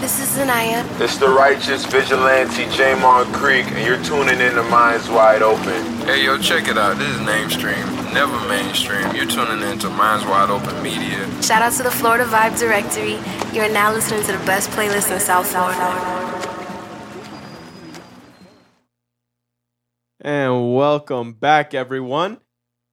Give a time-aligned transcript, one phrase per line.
[0.00, 0.82] This is Zanaya.
[0.98, 5.84] It's the righteous vigilante Jamon Creek, and you're tuning in to Minds Wide Open.
[6.06, 6.96] Hey, yo, check it out.
[6.96, 9.14] This is Namestream, never mainstream.
[9.14, 11.42] You're tuning in to Minds Wide Open Media.
[11.42, 13.18] Shout out to the Florida Vibe Directory.
[13.54, 15.78] You're now listening to the best playlist in South Florida.
[20.18, 22.38] And welcome back, everyone.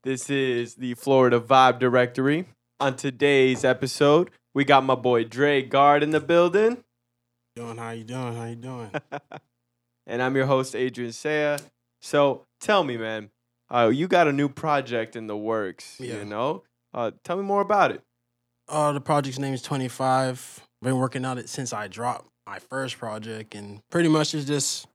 [0.03, 2.47] This is the Florida Vibe Directory.
[2.81, 6.83] On today's episode, we got my boy Dregarde in the building,
[7.57, 8.36] Doing how you doing?
[8.36, 8.92] How you doing?
[10.06, 11.57] and I'm your host Adrian Cea.
[12.04, 13.32] So tell me, man,
[13.74, 15.97] uh, you got a new project in the works.
[16.00, 16.18] Yeah.
[16.18, 16.61] You know,
[16.93, 18.04] uh, tell me more about it.
[18.70, 20.68] uh, the project's name is 25.
[20.83, 24.86] Been working on it since I dropped my first project, and pretty much it's just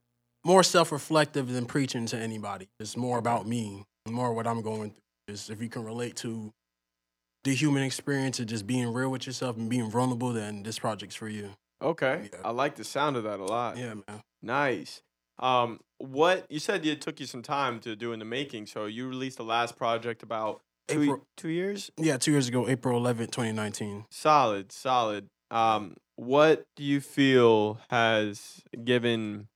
[0.45, 2.69] more self-reflective than preaching to anybody.
[2.79, 5.35] It's more about me, more what I'm going through.
[5.35, 6.53] Just if you can relate to
[7.43, 11.15] the human experience of just being real with yourself and being vulnerable, then this project's
[11.15, 11.49] for you.
[11.83, 12.39] Okay, Yeah.
[12.45, 13.77] I like the sound of that a lot.
[13.77, 14.21] Yeah, man.
[14.41, 15.01] Nice.
[15.39, 18.67] Um, what you said it took you some time to do in the making.
[18.67, 21.91] So you released the last project about two, April- two years.
[21.97, 24.05] Yeah, two years ago, April 11th, 2019.
[24.11, 25.27] Solid, solid.
[25.51, 29.47] Um, what do you feel has given,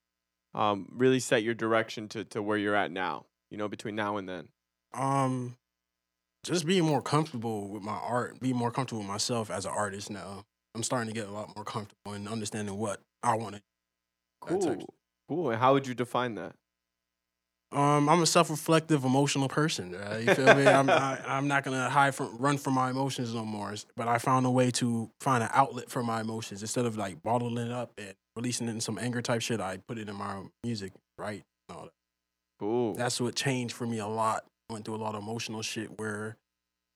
[0.54, 3.26] um, really set your direction to to where you're at now?
[3.52, 4.50] You know, between now and then.
[4.94, 5.58] Um,
[6.44, 10.10] just being more comfortable with my art, being more comfortable with myself as an artist
[10.10, 10.46] now.
[10.78, 13.62] I'm starting to get a lot more comfortable and understanding what I want to.
[14.42, 14.94] Cool,
[15.28, 15.50] cool.
[15.50, 16.54] And how would you define that?
[17.72, 19.96] Um, I'm a self-reflective, emotional person.
[19.96, 20.68] uh, you feel me?
[20.68, 23.74] I'm I, I'm not gonna hide from run from my emotions no more.
[23.96, 27.24] But I found a way to find an outlet for my emotions instead of like
[27.24, 29.60] bottling it up and releasing it in some anger type shit.
[29.60, 31.44] I put it in my music, right?
[31.70, 31.94] and all that.
[32.60, 32.94] Cool.
[32.94, 34.46] that's what changed for me a lot.
[34.70, 36.38] Went through a lot of emotional shit where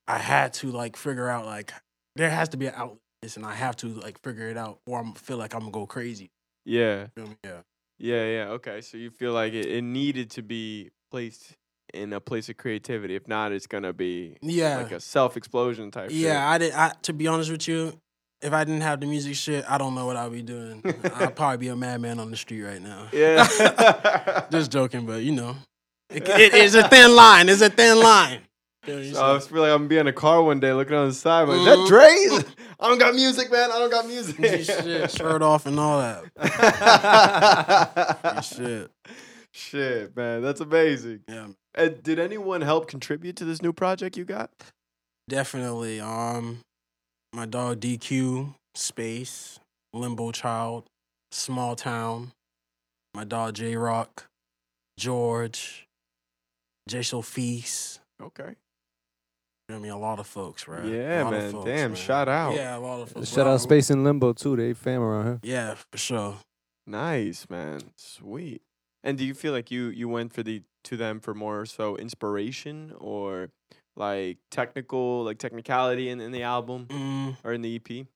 [0.07, 1.73] I had to like figure out like
[2.15, 4.79] there has to be an outlet this and I have to like figure it out
[4.87, 6.31] or I'm feel like I'm gonna go crazy.
[6.65, 7.07] yeah?
[7.15, 7.61] Yeah.
[7.99, 8.47] yeah, yeah.
[8.51, 11.53] Okay, so you feel like it, it needed to be placed
[11.93, 13.15] in a place of creativity.
[13.15, 14.77] If not, it's gonna be Yeah.
[14.77, 16.09] like a self explosion type.
[16.09, 16.19] shit.
[16.19, 17.93] yeah, I did I to be honest with you,
[18.41, 20.81] if I didn't have the music shit, I don't know what I'd be doing.
[21.15, 23.07] I'd probably be a madman on the street right now.
[23.13, 24.45] Yeah.
[24.51, 25.55] Just joking, but you know.
[26.09, 27.49] It, it is a thin line.
[27.49, 28.39] It's a thin line.
[28.85, 31.07] So I So- feel like I'm gonna be in a car one day looking on
[31.07, 31.47] the side.
[31.47, 31.59] Like.
[31.59, 32.53] Is that Dre?
[32.79, 33.71] I don't got music, man.
[33.71, 34.37] I don't got music.
[34.65, 36.23] shit, shirt off and all that.
[38.43, 38.91] Shit.
[39.53, 40.41] Shit, man.
[40.41, 41.21] That's amazing.
[41.27, 41.47] Yeah.
[41.77, 44.49] Uh, did anyone help contribute to this new project you got?
[45.29, 45.99] Definitely.
[45.99, 46.59] Um,
[47.33, 49.59] my dog DQ, Space,
[49.93, 50.85] Limbo Child,
[51.31, 52.31] Small Town,
[53.13, 54.25] my dog J Rock,
[54.97, 55.85] George,
[56.89, 57.99] J Sophis.
[58.21, 58.55] Okay.
[59.73, 60.85] I mean, a lot of folks, right?
[60.85, 61.51] Yeah, a lot of man.
[61.51, 61.95] folks, Damn, man.
[61.95, 62.55] shout out.
[62.55, 63.29] Yeah, a lot of folks.
[63.29, 64.55] Shout Well, out Space and Limbo too.
[64.55, 65.39] They fam around here.
[65.43, 66.35] Yeah, for sure.
[66.87, 67.81] Nice, man.
[67.95, 68.61] Sweet.
[69.03, 71.95] And do you feel like you you went for the to them for more so
[71.97, 73.49] inspiration or
[73.95, 78.07] like technical like technicality in, in the album Mm, or in the EP?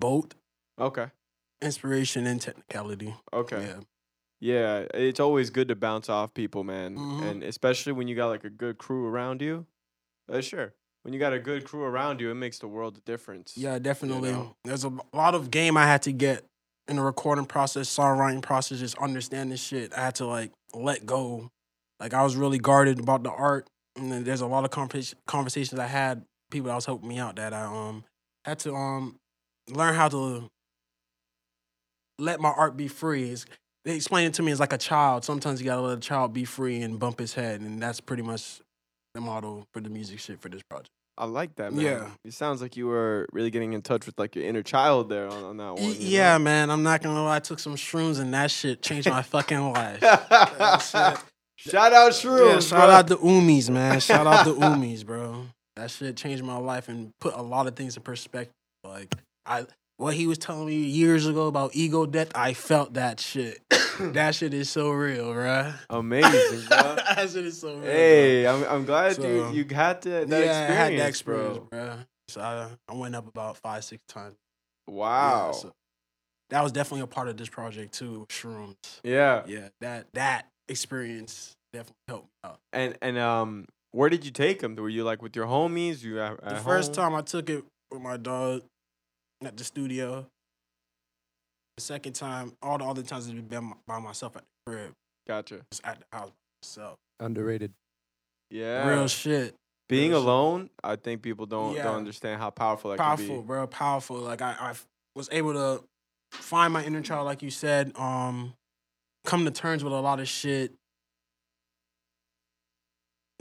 [0.00, 0.34] both
[0.80, 1.06] Okay.
[1.60, 3.14] inspiration and technicality.
[3.32, 3.60] Okay.
[3.62, 3.80] Yeah.
[4.40, 7.22] Yeah, it's always good to bounce off people, man, Mhm.
[7.22, 9.66] and especially when you got like a good crew around you.
[10.30, 13.00] Uh, sure, when you got a good crew around you, it makes the world a
[13.00, 13.56] difference.
[13.56, 14.30] Yeah, definitely.
[14.30, 14.56] know?
[14.64, 16.44] There's a lot of game I had to get
[16.86, 19.92] in the recording process, songwriting process, just understand this shit.
[19.92, 21.50] I had to like let go.
[21.98, 25.14] Like I was really guarded about the art, and then there's a lot of convers-
[25.26, 28.04] conversations I had people that was helping me out that I um
[28.44, 29.18] had to um
[29.68, 30.48] learn how to
[32.18, 33.30] let my art be free.
[33.30, 33.46] It's,
[33.88, 35.24] they explain it to me as like a child.
[35.24, 38.22] Sometimes you gotta let a child be free and bump his head, and that's pretty
[38.22, 38.60] much
[39.14, 40.90] the model for the music shit for this project.
[41.16, 41.84] I like that, man.
[41.84, 42.10] Yeah.
[42.22, 45.26] it sounds like you were really getting in touch with like your inner child there
[45.26, 45.96] on, on that one.
[45.98, 46.44] Yeah, know?
[46.44, 46.70] man.
[46.70, 47.36] I'm not gonna lie.
[47.36, 50.00] I took some shrooms and that shit changed my fucking life.
[51.60, 52.52] Shout out Shrooms.
[52.52, 52.90] yeah, shout bro.
[52.90, 53.98] out to Umis, man.
[53.98, 55.46] Shout out to Umis, bro.
[55.74, 58.54] That shit changed my life and put a lot of things in perspective.
[58.84, 59.12] Like
[59.44, 59.66] I,
[59.98, 63.60] what he was telling me years ago about ego death, I felt that shit.
[64.00, 65.74] that shit is so real, bruh.
[65.90, 66.94] Amazing, bro.
[66.96, 67.80] that shit is so real.
[67.80, 67.90] bro.
[67.90, 71.08] hey, I'm I'm glad So, you you had to, that yeah, experience, I had that
[71.08, 71.84] experience, bro.
[71.84, 71.94] bro.
[72.28, 74.36] So I, I went up about five, six times.
[74.86, 75.52] Yeah, Wow.
[75.52, 75.72] so
[76.50, 78.24] that was definitely a part of this project too.
[78.30, 78.74] Shrooms.
[79.02, 79.42] yeah.
[79.46, 82.60] yeah, that that experience definitely helped me out.
[82.72, 84.76] And and um, where did you take them?
[84.76, 86.02] Were you like with your homies?
[86.02, 87.10] You at, The first home?
[87.10, 88.62] time I took it with my dog
[89.44, 90.26] at the studio.
[91.76, 94.92] The second time, all the other times it's been by myself at the crib,
[95.28, 95.60] Gotcha.
[95.70, 96.34] just at the house by
[96.66, 96.96] myself.
[97.20, 97.72] Underrated.
[98.50, 98.88] Yeah.
[98.88, 99.54] Real shit.
[99.88, 100.26] Being real shit.
[100.26, 101.84] alone, I think people don't Yeah.
[101.84, 103.46] don't understand how powerful that can Powerful, be.
[103.46, 103.66] bro.
[103.68, 104.16] Powerful.
[104.18, 104.74] Like I, I,
[105.14, 105.84] was able to
[106.32, 107.92] find my inner child, like you said.
[107.96, 108.54] Um,
[109.24, 110.72] come to terms with a lot of shit.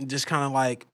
[0.05, 0.85] Just kind of like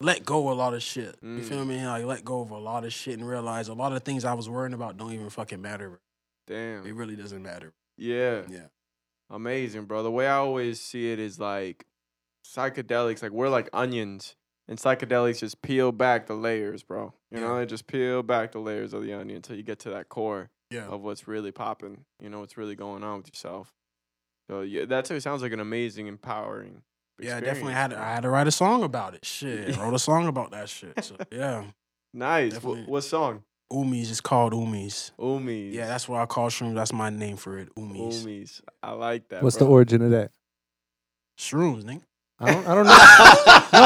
[0.00, 1.16] let go of a lot of shit.
[1.22, 1.44] You Mm.
[1.44, 1.86] feel me?
[1.86, 4.34] Like let go of a lot of shit and realize a lot of things I
[4.34, 6.00] was worrying about don't even fucking matter.
[6.46, 6.86] Damn.
[6.86, 7.72] It really doesn't matter.
[7.96, 8.42] Yeah.
[8.48, 8.66] Yeah.
[9.30, 10.02] Amazing, bro.
[10.02, 11.86] The way I always see it is like
[12.46, 14.36] psychedelics, like we're like onions,
[14.68, 17.12] and psychedelics just peel back the layers, bro.
[17.30, 19.90] You know, they just peel back the layers of the onion until you get to
[19.90, 20.86] that core Yeah.
[20.86, 22.04] of what's really popping.
[22.20, 23.74] You know, what's really going on with yourself.
[24.48, 26.82] So yeah, that sounds like an amazing, empowering.
[27.18, 27.98] Yeah, I definitely had to.
[27.98, 29.24] I had to write a song about it.
[29.24, 31.02] Shit, I wrote a song about that shit.
[31.02, 31.64] So yeah,
[32.16, 32.62] Nice.
[32.62, 33.42] What, what song?
[33.70, 35.10] Umis is called Umis.
[35.18, 35.72] Umis.
[35.72, 36.74] Yeah, that's what I call shrooms.
[36.74, 37.74] That's my name for it.
[37.74, 38.24] Umis.
[38.24, 38.60] Umis.
[38.82, 39.42] I like that.
[39.42, 39.66] What's bro.
[39.66, 40.30] the origin of that?
[41.38, 42.02] Shrooms, nigga.
[42.38, 42.92] I don't, I don't know.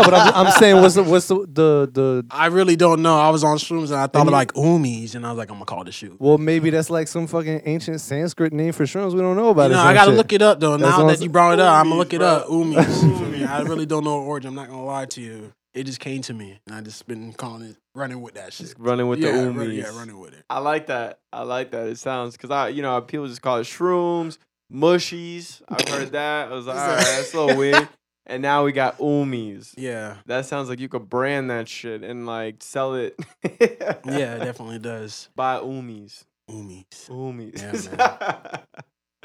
[0.00, 3.17] no, but I'm, I'm saying what's the what's the the the I really don't know.
[3.17, 5.50] I was on shrooms and I thought And of like Umis, and I was like,
[5.50, 6.20] I'm gonna call this shit.
[6.20, 9.70] well maybe that's like some fucking ancient Sanskrit name for shrooms we don't know about.
[9.70, 10.17] You or know, I gotta shit.
[10.17, 10.76] look it up though.
[10.76, 12.26] That's now that you brought it up, I'm gonna look it bro.
[12.26, 12.47] up.
[12.49, 13.02] Umis.
[13.02, 13.49] You feel?
[13.49, 14.49] I really don't know origin.
[14.49, 15.52] I'm not gonna lie to you.
[15.73, 18.67] It just came to me, and I just been calling it, running with that shit.
[18.67, 19.76] Just running with yeah, the run- Umis.
[19.76, 20.44] yeah, running with it.
[20.50, 21.20] I like that.
[21.32, 21.87] I like that.
[21.87, 24.38] It sounds because I, you know, people just call it shrooms,
[24.73, 25.62] mushies.
[25.69, 26.49] I've heard that.
[26.50, 27.88] I was like, all right, that's a little weird.
[28.31, 29.75] And now we got umis.
[29.77, 33.19] Yeah, That sounds like you could brand that shit and like sell it.
[33.44, 35.29] yeah, it definitely does.
[35.35, 36.25] Buy umis.
[36.49, 37.91] Umis Umis.
[37.93, 38.61] Yeah,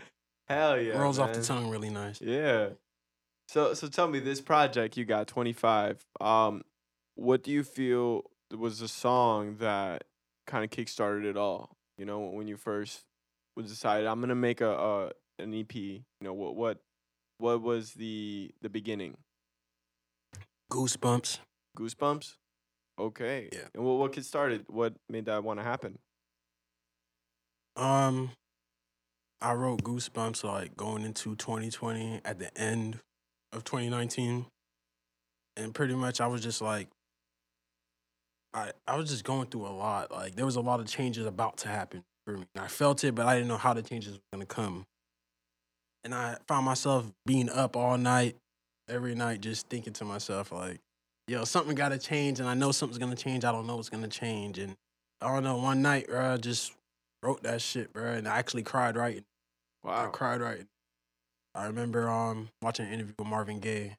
[0.50, 0.98] Hell yeah.
[0.98, 2.20] rolls off the tongue really nice.
[2.20, 2.70] Yeah.
[3.48, 6.04] So so tell me this project you got 25.
[6.20, 6.64] Um
[7.16, 8.24] what do you feel
[8.56, 10.04] was the song that
[10.48, 11.78] kind of kickstarted it all?
[11.98, 13.04] You know, when you first
[13.56, 16.80] was decided I'm going to make a, a an EP, you know, what what
[17.38, 19.18] what was the the beginning?
[20.72, 21.40] Goosebumps.
[21.78, 22.36] Goosebumps?
[23.00, 23.50] Okay.
[23.52, 23.68] Yeah.
[23.74, 24.66] And what what get started?
[24.68, 25.98] What made that want to happen?
[27.76, 28.32] Um,
[29.42, 33.00] I wrote Goosebumps like going into 2020 at the end
[33.52, 34.46] of 2019,
[35.58, 36.88] and pretty much I was just like,
[38.54, 40.12] I I was just going through a lot.
[40.12, 42.46] Like there was a lot of changes about to happen for me.
[42.58, 44.86] I felt it, but I didn't know how the changes were gonna come.
[46.06, 48.38] And I found myself being up all night,
[48.88, 50.80] every night, just thinking to myself like,
[51.28, 53.44] yo, something got to change, and I know something's gonna change.
[53.44, 54.76] I don't know what's gonna change, and
[55.20, 55.58] I don't know.
[55.58, 56.74] One night, bro, I just
[57.24, 59.26] wrote that shit, bro, and I actually cried writing.
[59.84, 60.10] I Wow.
[60.12, 60.68] cried writing.
[61.56, 63.98] I remember um watching an interview with Marvin Gaye.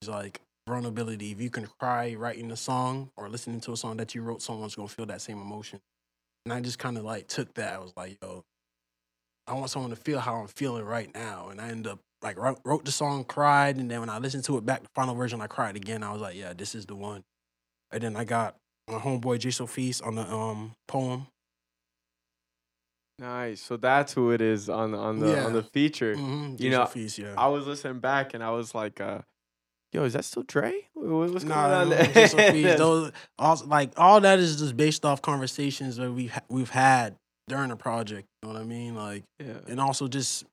[0.00, 1.32] He's like vulnerability.
[1.32, 4.42] If you can cry writing a song or listening to a song that you wrote,
[4.42, 5.80] someone's gonna feel that same emotion.
[6.44, 7.74] And I just kind of like took that.
[7.74, 8.44] I was like, yo,
[9.48, 11.48] I want someone to feel how I'm feeling right now.
[11.48, 14.44] And I end up like wrote, wrote the song, cried, and then when I listened
[14.44, 16.02] to it back, the final version, I cried again.
[16.02, 17.22] I was like, yeah, this is the one.
[17.90, 18.56] And then I got
[18.88, 21.26] my homeboy J Sophis on the um poem.
[23.18, 23.60] Nice.
[23.60, 26.14] So that's who it is on the on the on the feature.
[26.14, 27.34] Mhm, You know, Sophis, yeah.
[27.36, 29.20] I was listening back and I was like, uh,
[29.92, 30.86] "Yo, is that still Dre?
[30.94, 32.78] Wha- wha- What's going Nah, on?" no, there?" just a piece.
[32.78, 37.16] Those, all, like all that is just based off conversations that we've ha- we've had
[37.48, 38.28] during the project.
[38.48, 38.94] Know what I mean?
[38.94, 39.58] Like, yeah.
[39.68, 40.44] and also just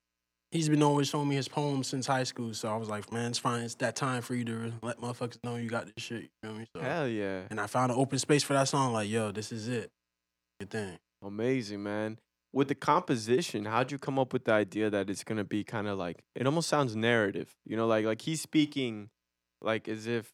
[0.51, 2.53] he's been always showing me his poems since high school.
[2.53, 3.63] So I was like, man, it's fine.
[3.63, 6.23] It's that time for you to let motherfuckers know you got this shit.
[6.23, 6.65] You feel me?
[6.75, 7.43] So, Hell yeah.
[7.49, 8.91] and I found an open space for that song.
[8.91, 9.89] Like, yo, this is it.
[10.59, 10.97] Good thing.
[11.23, 12.19] Amazing, man.
[12.53, 15.87] With the composition, how'd you come up with the idea that it's gonna be kind
[15.87, 19.09] of like it almost sounds narrative, you know, like like he's speaking
[19.61, 20.31] like as if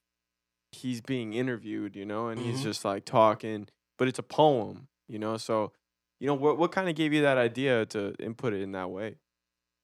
[0.71, 2.63] he's being interviewed, you know, and he's Mhm.
[2.63, 3.67] just like talking,
[3.99, 5.37] but it's a poem, you know.
[5.37, 5.73] So,
[6.21, 8.91] you know, what what kind of gave you that idea to input it in that
[8.91, 9.15] way?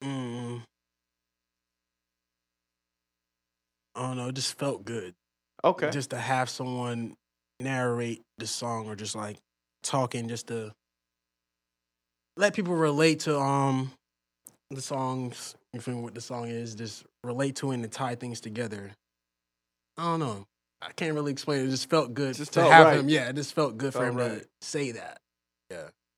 [0.03, 0.61] Mm.
[3.95, 4.27] I don't know.
[4.27, 5.15] It just felt good.
[5.63, 5.89] Okay.
[5.89, 7.15] just to have someone
[7.59, 9.37] narrate the song or just like
[9.81, 10.71] talking just to
[12.37, 13.91] let people relate to um
[14.69, 18.13] the songs you feel me, what the song is just relate to it and tie
[18.13, 18.91] things together
[19.97, 20.45] i don't know
[20.83, 22.99] i can't really explain it, it just felt good Just to felt have right.
[22.99, 24.41] him yeah it just felt good for him right.
[24.41, 25.19] to say that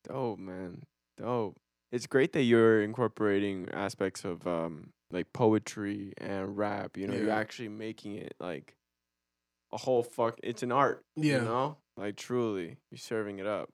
[0.10, 0.84] Dope, man.
[1.18, 1.58] Dope.
[1.92, 6.98] It's great that you're incorporating aspects of um like poetry and rap.
[6.98, 8.76] You know, you're actually making it like
[9.72, 10.40] a whole fuck.
[10.44, 11.04] It's an art.
[11.16, 11.38] Yeah.
[11.38, 13.70] You know, like truly, you're serving it up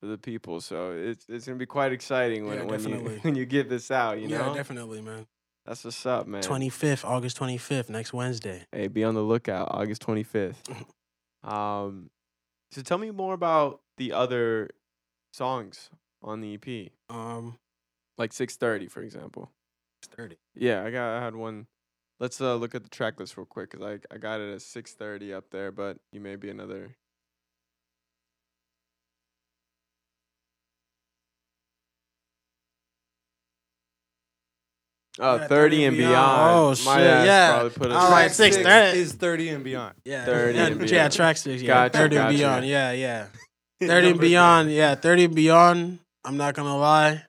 [0.00, 0.60] for the people.
[0.60, 3.90] So it's it's gonna be quite exciting when Yeah, when you when you get this
[3.90, 4.20] out.
[4.20, 5.26] You yeah know, definitely man
[5.66, 6.42] that's what's up, man.
[6.42, 9.68] 25th august 25th next wednesday Hey, be on the lookout.
[9.70, 10.56] August 25th.
[11.44, 12.08] um,
[12.72, 14.70] so tell me more about the other
[15.32, 15.90] songs
[16.22, 16.92] on the EP?
[17.14, 17.56] Um,
[18.18, 19.50] like six thirty, for example.
[20.02, 20.36] Six thirty.
[20.54, 21.66] Yeah, I got I had one.
[22.18, 24.62] Let's uh, look at the track list real quick because I I got it at
[24.62, 26.96] six thirty up there, but you may be another.
[35.18, 36.12] Oh, yeah, 30, 30 and beyond.
[36.12, 36.50] beyond.
[36.50, 37.26] Oh, My shit.
[37.26, 37.52] Yeah.
[37.52, 39.94] Probably put All right, six, six that is 30 and beyond.
[40.04, 40.24] Yeah.
[40.24, 40.90] 30 and beyond.
[40.90, 41.62] Yeah, track six.
[41.62, 41.88] Yeah.
[41.88, 42.28] Gotcha, 30 gotcha.
[42.28, 42.66] and beyond.
[42.66, 43.26] Yeah, yeah.
[43.88, 45.98] thirty and beyond, yeah, thirty and beyond.
[46.24, 47.24] I'm not gonna lie,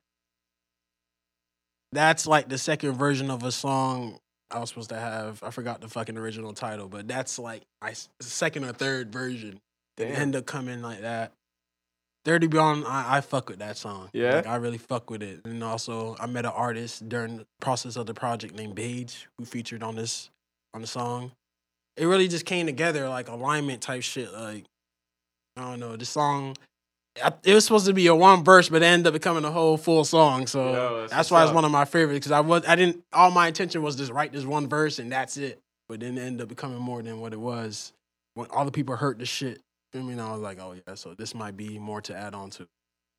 [1.92, 4.18] that's like the second version of a song
[4.50, 5.42] I was supposed to have.
[5.44, 9.60] I forgot the fucking original title, but that's like my second or third version.
[9.98, 10.22] That Damn.
[10.22, 11.34] end up coming like that.
[12.24, 14.10] Thirty Beyond, I, I fuck with that song.
[14.14, 14.36] Yeah?
[14.36, 15.42] like, I really fuck with it.
[15.44, 19.46] And also, I met an artist during the process of the project named Beige, who
[19.46, 20.30] featured on this
[20.74, 21.32] on the song.
[21.98, 24.32] It really just came together like alignment type shit.
[24.32, 24.66] Like
[25.58, 26.56] I don't know, the song,
[27.44, 29.78] it was supposed to be a one verse, but it ended up becoming a whole
[29.78, 30.48] full song.
[30.48, 32.20] So Yo, that's that's why it's one of my favorites.
[32.20, 33.04] Because I was, I didn't.
[33.12, 35.60] All my intention was just write this one verse and that's it.
[35.90, 37.92] But then it ended up becoming more than what it was.
[38.36, 39.60] When all the people heard the shit,
[39.92, 40.14] feel me?
[40.14, 42.68] And I was like, oh yeah, so this might be more to add on to.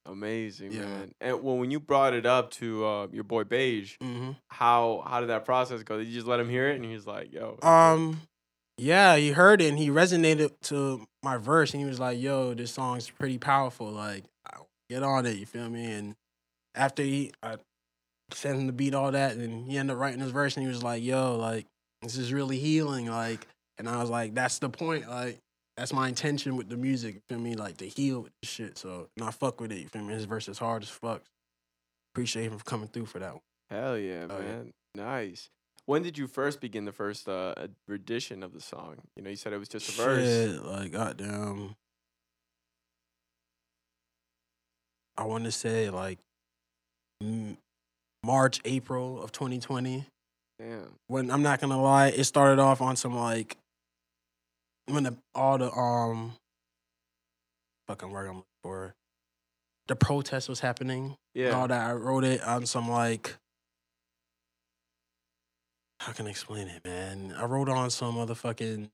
[0.07, 0.81] Amazing, Yeah.
[0.87, 1.13] man.
[1.21, 4.31] And well, when you brought it up to uh, your boy Beige, Mm-hmm.
[4.49, 5.99] how how did that process go?
[5.99, 7.59] Did you just let him hear it and he's like, "Yo"?
[7.63, 8.23] Um,
[8.79, 12.55] yeah, he heard it and he resonated to my verse and he was like, "Yo,
[12.55, 13.91] this song's pretty powerful.
[13.91, 14.25] Like,
[14.89, 15.93] get on it." You feel me?
[15.93, 16.15] And
[16.75, 17.57] after he, I
[18.33, 20.69] sent him the beat, all that, and he ended up writing his verse and he
[20.69, 21.67] was like, "Yo, like,
[22.03, 23.47] this is really healing." Like,
[23.79, 25.09] and I was like, "That's the point.
[25.09, 25.39] Like,
[25.77, 27.15] that's my intention with the music.
[27.15, 27.55] You feel me?
[27.55, 28.79] Like to heal with this shit.
[28.79, 29.79] So, and I fuck with it.
[29.79, 30.15] You feel me?
[30.15, 31.23] His verse is hard as fuck.
[32.15, 33.43] Appreciate him for coming through for that one.
[33.71, 34.39] Hell yeah, yeah.
[34.39, 34.73] man.
[34.95, 35.49] Nice.
[35.93, 37.53] When did you first begin the first uh,
[37.87, 38.97] rendition of the song?
[39.15, 40.27] You know, you said it was just a verse.
[40.27, 41.77] Shit, like goddamn.
[45.19, 46.19] I want to say like
[48.25, 50.07] March, April of 2020.
[50.59, 50.95] Damn.
[51.09, 53.59] When I'm not gonna lie, it started off on some like
[54.87, 56.33] when the, all the um
[57.87, 58.95] fucking word I'm looking for
[59.89, 61.51] the protest was happening Yeah.
[61.51, 61.91] all that.
[61.91, 63.37] I wrote it on some like
[66.03, 67.33] how can I explain it, man?
[67.39, 68.89] I wrote on some motherfucking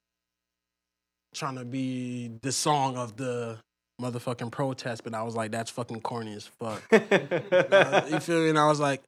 [1.34, 3.58] trying to be the song of the
[4.00, 6.82] motherfucking protest, but I was like, that's fucking corny as fuck.
[6.92, 8.50] Uh, you feel me?
[8.50, 9.02] And I was like,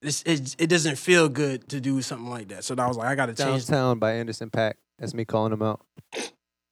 [0.00, 2.64] this it, it doesn't feel good to do something like that.
[2.64, 3.66] So I was like, I gotta change.
[3.66, 4.74] Downtown by Anderson .Paak.
[4.98, 5.84] That's me calling him out.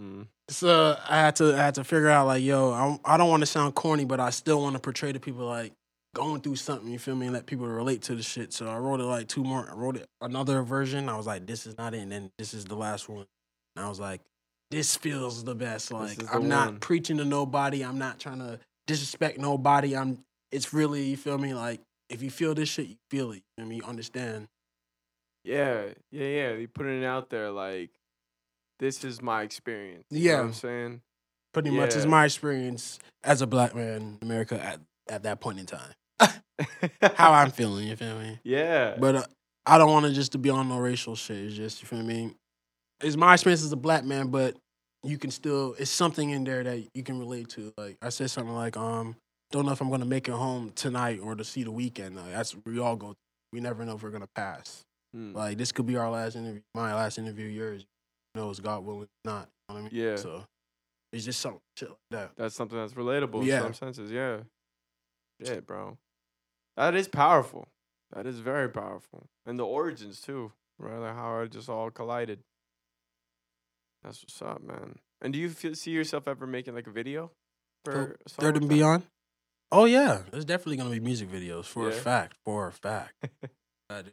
[0.01, 0.29] Mm.
[0.49, 3.41] So I had to I had to figure out like, yo, I, I don't want
[3.41, 5.73] to sound corny, but I still want to portray to people like
[6.15, 6.91] going through something.
[6.91, 7.27] You feel me?
[7.27, 8.53] And let people relate to the shit.
[8.53, 9.69] So I wrote it like two more.
[9.71, 11.09] I wrote it another version.
[11.09, 11.99] I was like, this is not it.
[11.99, 13.27] And then this is the last one.
[13.77, 14.21] And I was like,
[14.71, 15.93] this feels the best.
[15.93, 17.85] Like the I'm not preaching to nobody.
[17.85, 19.97] I'm not trying to disrespect nobody.
[19.97, 20.19] I'm.
[20.51, 21.55] It's really you feel me?
[21.55, 23.43] Like if you feel this shit, you feel it.
[23.59, 24.49] I mean, you understand.
[25.45, 26.53] Yeah, yeah, yeah.
[26.55, 27.91] You putting it out there like,
[28.79, 30.05] this is my experience.
[30.11, 30.37] You know Yeah.
[30.41, 31.01] what I'm saying?
[31.53, 35.59] Pretty much is my experience as a black man in America at at that point
[35.61, 35.93] in time.
[37.15, 37.87] How I'm feeling.
[37.89, 38.39] You feel me?
[38.45, 38.97] yeah.
[38.99, 39.23] But uh,
[39.67, 41.37] I don't want to just to be on no racial shit.
[41.37, 42.35] It's just you feel me.
[43.03, 44.57] It's my experience as a black man, but
[45.05, 45.75] you can still.
[45.79, 47.73] It's something in there that you can relate to.
[47.77, 49.15] Like I said something like, um,
[49.53, 52.17] don't know if I'm gonna make it home tonight or to see the weekend.
[52.17, 53.15] Like, that's we all go.
[53.53, 54.83] We never know if we're gonna pass.
[55.17, 55.35] Mm.
[55.35, 57.85] Like this could be our last interview, my last interview, yours.
[58.35, 59.49] Who knows, God willing, not.
[59.69, 60.05] You know what I mean?
[60.05, 60.17] Yeah.
[60.17, 60.45] So
[61.13, 62.31] it's just something shit like that.
[62.37, 63.59] That's something that's relatable Yeah.
[63.59, 64.11] in some senses.
[64.11, 64.39] Yeah.
[65.41, 65.99] Yeah, bro.
[66.77, 67.69] That is powerful.
[68.15, 69.29] That is very powerful.
[69.47, 70.99] And the origins too, right?
[70.99, 72.41] Like how it just all collided.
[74.03, 74.99] That's what's up, man.
[75.21, 77.33] And do you feel, see yourself ever making like a video
[77.85, 79.03] for thirty and beyond.
[79.71, 82.37] Oh yeah, there's definitely gonna be music videos for a fact.
[82.45, 83.29] For a fact.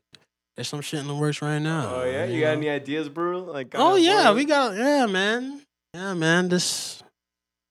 [0.55, 1.95] There's some shit in the works right oh, now.
[1.95, 3.39] Oh yeah, you got any ideas, bro?
[3.43, 5.61] Like Oh yeah, we got yeah, man.
[5.93, 6.47] Yeah, man.
[6.47, 7.03] This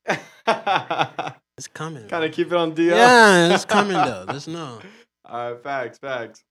[1.56, 2.06] it's coming.
[2.08, 2.90] Kind of keep it on DL.
[2.90, 4.25] Yeah, it's coming though.
[4.28, 4.80] There's no.
[5.25, 6.44] All right, facts, facts.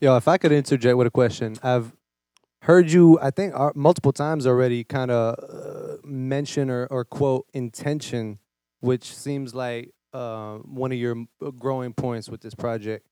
[0.00, 1.92] Yo, if I could interject with a question, I've
[2.62, 7.46] heard you, I think, uh, multiple times already kind of uh, mention or, or quote
[7.52, 8.38] intention,
[8.80, 13.06] which seems like uh, one of your uh, growing points with this project.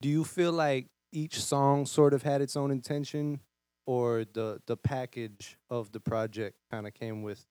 [0.00, 3.40] Do you feel like each song sort of had its own intention,
[3.86, 7.44] or the the package of the project kind of came with?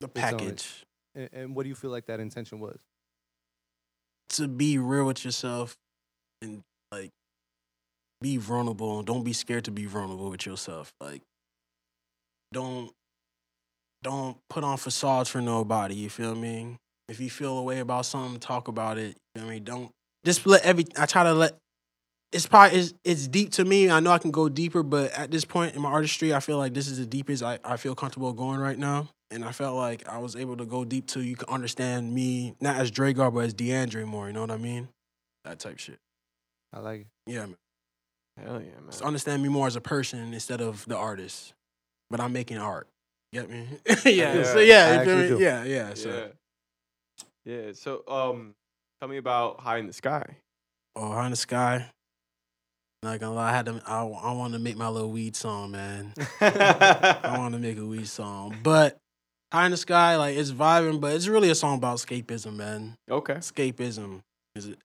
[0.00, 0.84] The It's on package.
[1.16, 2.78] And, and what do you feel like that intention was?
[4.30, 5.76] To be real with yourself
[6.42, 7.10] and like
[8.20, 9.02] be vulnerable.
[9.02, 10.92] Don't be scared to be vulnerable with yourself.
[11.00, 11.22] Like
[12.52, 12.90] don't
[14.02, 16.76] don't put on facades for nobody, you feel me?
[17.08, 19.16] If you feel a way about something, talk about it.
[19.34, 19.60] You feel me?
[19.60, 19.90] Don't
[20.24, 21.56] just let every I try to let
[22.32, 23.90] it's probably it's, it's deep to me.
[23.90, 26.58] I know I can go deeper, but at this point in my artistry, I feel
[26.58, 29.08] like this is the deepest I, I feel comfortable going right now.
[29.30, 32.54] And I felt like I was able to go deep to you can understand me,
[32.60, 34.88] not as Dregarde, but as DeAndre more, you know what I mean?
[35.44, 35.98] That type shit.
[36.72, 37.06] I like it.
[37.26, 37.56] Yeah, man.
[38.40, 38.90] Hell yeah, man.
[38.90, 41.54] Just understand me more as a person instead of the artist.
[42.10, 42.86] But I'm making art.
[43.32, 43.66] Get me?
[44.04, 44.34] yeah.
[44.36, 45.28] Yeah, So yeah, I you feel actually me?
[45.28, 45.38] do.
[45.42, 45.94] yeah, yeah.
[45.94, 46.08] So
[47.44, 47.54] Yeah.
[47.66, 47.72] Yeah.
[47.72, 48.54] So, um,
[49.00, 50.24] tell me about High in the Sky.
[50.94, 51.90] oh, high in the sky.
[53.02, 53.82] Not gonna lie, I had to.
[53.86, 56.12] I, I wanted to make my little weed song, man.
[56.40, 58.98] I want to make a weed song, but
[59.52, 62.96] high in the sky, like it's vibing, but it's really a song about escapism, man.
[63.10, 63.34] okay.
[63.34, 64.20] Escapism
[64.54, 64.78] is it?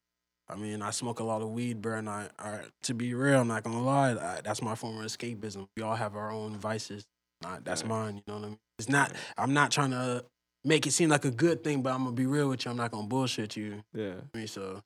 [0.49, 3.39] I mean, I smoke a lot of weed, bro, and I, I to be real,
[3.41, 5.67] I'm not gonna lie, I, that's my form of escapism.
[5.77, 7.05] We all have our own vices.
[7.41, 7.89] Not, that's Right.
[7.89, 8.15] mine.
[8.17, 8.57] You know what I mean?
[8.77, 9.13] It's not.
[9.37, 10.25] I'm not trying to
[10.65, 12.71] make it seem like a good thing, but I'm gonna be real with you.
[12.71, 13.81] I'm not gonna bullshit you.
[13.93, 14.13] Yeah.
[14.33, 14.81] I mean, so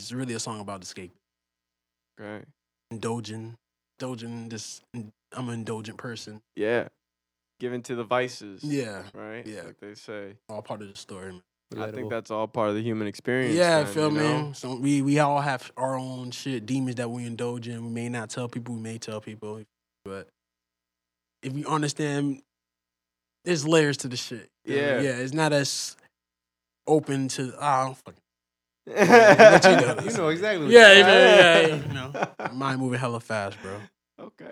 [0.00, 1.12] it's really a song about escape,
[2.18, 2.44] Great.
[2.90, 3.54] indulging,
[4.00, 4.48] indulging.
[4.48, 6.40] This, I'm an indulgent person.
[6.56, 6.88] Yeah.
[7.60, 8.64] Given to the vices.
[8.64, 9.46] Yeah, Right.
[9.46, 9.62] Yeah.
[9.62, 10.34] Like they say.
[10.48, 11.32] all part of the story.
[11.32, 11.42] Man.
[11.78, 13.54] I think that's all part of the human experience.
[13.54, 14.50] Yeah, man, feel you me.
[14.54, 17.84] So we we all have our own shit, demons that we indulge in.
[17.84, 19.62] We may not tell people, we may tell people,
[20.04, 20.26] but
[21.44, 22.42] if you understand,
[23.44, 24.50] there's layers to the shit.
[24.64, 24.82] You know?
[24.82, 25.00] Yeah.
[25.00, 25.16] yeah.
[25.18, 25.96] It's not as
[26.88, 28.20] open to ah, I don't fucking
[28.86, 30.66] But you know, you know exactly.
[30.66, 31.68] What yeah, you're yeah, saying.
[31.70, 33.76] yeah, yeah, You know, my mind moving hella fast, bro.
[34.18, 34.50] Okay.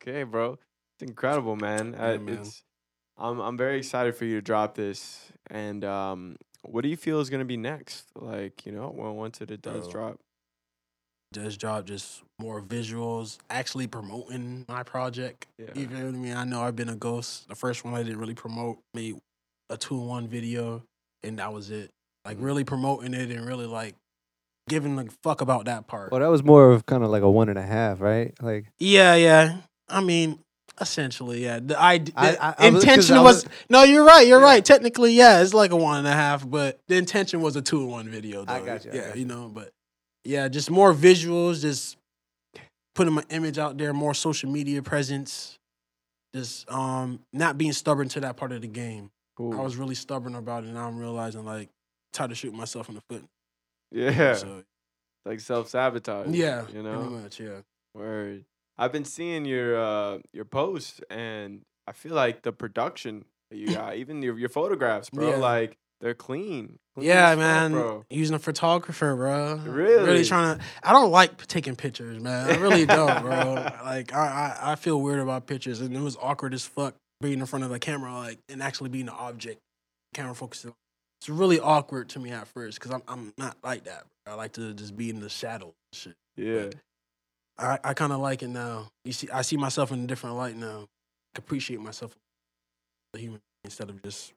[0.00, 0.58] Okay, bro.
[1.02, 1.94] It's incredible, man.
[1.94, 2.28] Uh, man.
[2.28, 2.62] It's
[3.18, 5.32] I'm I'm very excited for you to drop this.
[5.50, 8.06] And um what do you feel is gonna be next?
[8.14, 9.92] Like, you know, when once it, it does Bro.
[9.92, 10.20] drop.
[11.32, 15.46] Does drop just more visuals, actually promoting my project.
[15.58, 15.70] Yeah.
[15.74, 16.32] You feel me?
[16.32, 17.48] I know I've been a ghost.
[17.48, 19.16] The first one I didn't really promote, made
[19.70, 20.82] a two in one video,
[21.22, 21.90] and that was it.
[22.26, 22.44] Like Mhm.
[22.44, 23.96] really promoting it and really like
[24.68, 26.12] giving a fuck about that part.
[26.12, 28.34] Well, that was more of kind of like a one and a half, right?
[28.40, 29.62] Like yeah, yeah.
[29.88, 30.38] I mean,
[30.80, 31.60] essentially, yeah.
[31.60, 33.82] The, I, the I- I- I was- 'cause intention I was, was- no.
[33.84, 34.26] You're right.
[34.26, 34.44] You're Yeah.
[34.46, 34.64] right.
[34.64, 37.82] Technically, yeah, it's like a one and a half, but the intention was a two
[37.82, 38.44] in one video.
[38.44, 38.52] Though.
[38.52, 39.70] I got you, Yeah, got you know, but
[40.24, 41.96] yeah, just more visuals, just
[42.94, 45.58] putting my image out there, more social media presence,
[46.34, 49.10] just um not being stubborn to that part of the game.
[49.36, 49.58] Cool.
[49.58, 51.68] I was really stubborn about it, and now I'm realizing like
[52.12, 53.24] tired of shooting myself in the foot.
[53.90, 54.34] yeah.
[54.34, 54.62] So
[55.24, 56.28] like self sabotage.
[56.28, 57.02] yeah, You pretty know?
[57.04, 57.60] much, yeah.
[57.94, 58.44] Word.
[58.82, 63.74] I've been seeing your uh your posts and I feel like the production that you
[63.74, 65.36] got, even your your photographs, bro, Yeah.
[65.36, 66.78] like they're clean.
[66.96, 67.72] Clean Yeah, man.
[67.72, 68.04] bro.
[68.10, 69.54] Using a photographer, bro.
[69.64, 70.02] Really?
[70.04, 70.64] Really trying to.
[70.82, 72.50] I don't like taking pictures, man.
[72.50, 73.54] I really don't, bro.
[73.84, 77.38] Like I, I, I feel weird about pictures, and it was awkward as fuck being
[77.38, 79.60] in front of the camera, like, and actually being the object,
[80.12, 80.72] camera focusing.
[81.20, 84.02] It's really awkward to me at first because I'm, I'm not like that.
[84.24, 84.34] Bro.
[84.34, 85.72] I like to just be in the shadow.
[85.92, 86.14] Shit.
[86.36, 86.70] Yeah.
[87.62, 88.88] I, I kind of like it now.
[89.04, 90.86] You see, I see myself in a different light now.
[91.36, 92.12] Appreciate myself
[93.14, 94.32] as a human instead of just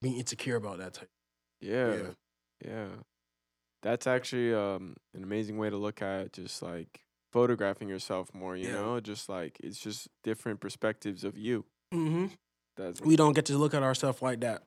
[0.00, 1.08] being insecure about that type.
[1.60, 1.94] Yeah.
[1.94, 2.02] Yeah.
[2.66, 2.86] Yeah.
[3.82, 7.00] That's actually um an amazing way to look at just like
[7.32, 8.74] photographing yourself more, you Yeah.
[8.74, 9.00] know?
[9.00, 11.64] Just like it's just different perspectives of you.
[11.94, 12.26] Mm-hmm.
[12.76, 14.62] That's we don't get to look at ourselves like that.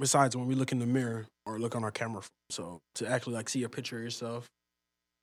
[0.00, 2.22] Besides when we look in the mirror or look on our camera.
[2.50, 4.46] So to actually like see a picture of yourself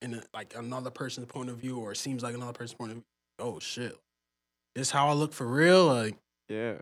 [0.02, 2.92] in a, like another person's point of view, or it seems like another person's point
[2.92, 3.04] of view.
[3.40, 3.98] Oh shit,
[4.76, 5.88] this how I look for real.
[5.88, 6.16] Like
[6.50, 6.76] Yeah.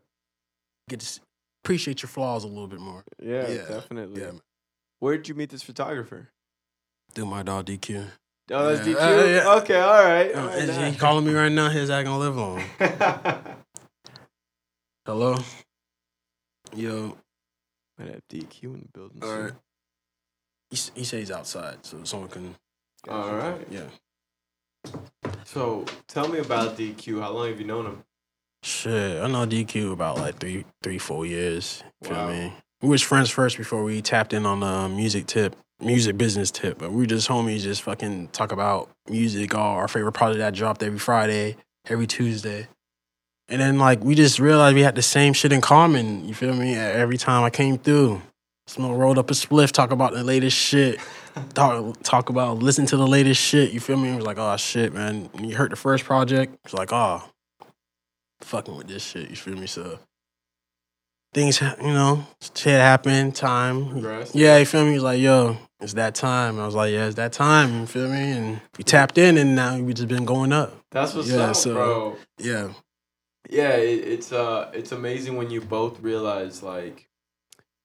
[0.89, 1.19] get to
[1.63, 3.03] appreciate your flaws a little bit more.
[3.21, 4.21] Yeah, Yeah, definitely.
[4.21, 4.31] Yeah.
[4.99, 6.29] Where did you meet this photographer?
[7.13, 8.07] Through my dog DQ.
[8.51, 9.19] Oh, that's Yeah, DQ.
[9.19, 9.53] uh, yeah.
[9.61, 10.35] Okay, all right.
[10.35, 11.69] Uh, all right, is he calling me right now?
[11.69, 12.61] His I gonna live long.
[15.05, 15.37] Hello.
[16.75, 17.17] Yo.
[17.97, 19.19] Might have DQ in the building.
[19.23, 19.53] All right.
[20.71, 22.55] He, he says he's outside, so someone can.
[23.09, 23.67] All right.
[23.69, 23.87] Yeah.
[25.45, 27.21] So tell me about DQ.
[27.21, 28.03] How long have you known him?
[28.63, 31.83] Shit, I know DQ about like three, three, four years.
[32.03, 32.29] Feel Wow.
[32.29, 32.53] me?
[32.81, 36.77] We was friends first before we tapped in on the music tip, music business tip.
[36.79, 39.53] But we just homies, just fucking talk about music.
[39.53, 41.57] All our favorite project that dropped every Friday,
[41.89, 42.67] every Tuesday.
[43.49, 46.25] And then like we just realized we had the same shit in common.
[46.27, 46.75] You feel me?
[46.75, 48.21] Every time I came through,
[48.67, 50.99] smoke rolled up a spliff, talk about the latest shit.
[51.53, 53.71] Talk, talk about listen to the latest shit.
[53.71, 54.09] You feel me?
[54.09, 55.29] It was like, oh shit, man.
[55.33, 57.23] When you heard the first project, it's like, oh,
[58.41, 59.29] fucking with this shit.
[59.29, 59.67] You feel me?
[59.67, 59.99] So
[61.33, 63.35] things, you know, shit happened.
[63.35, 63.97] time.
[64.33, 64.93] Yeah, you feel me?
[64.93, 66.59] He's like, yo, it's that time.
[66.59, 67.81] I was like, yeah, it's that time.
[67.81, 68.31] You feel me?
[68.31, 70.75] And we tapped in, and now we just been going up.
[70.91, 72.17] That's what's Yeah, up, so- bro.
[72.37, 72.73] Yeah,
[73.49, 77.07] Yeah, it, it's uh, it's amazing when you both realize like,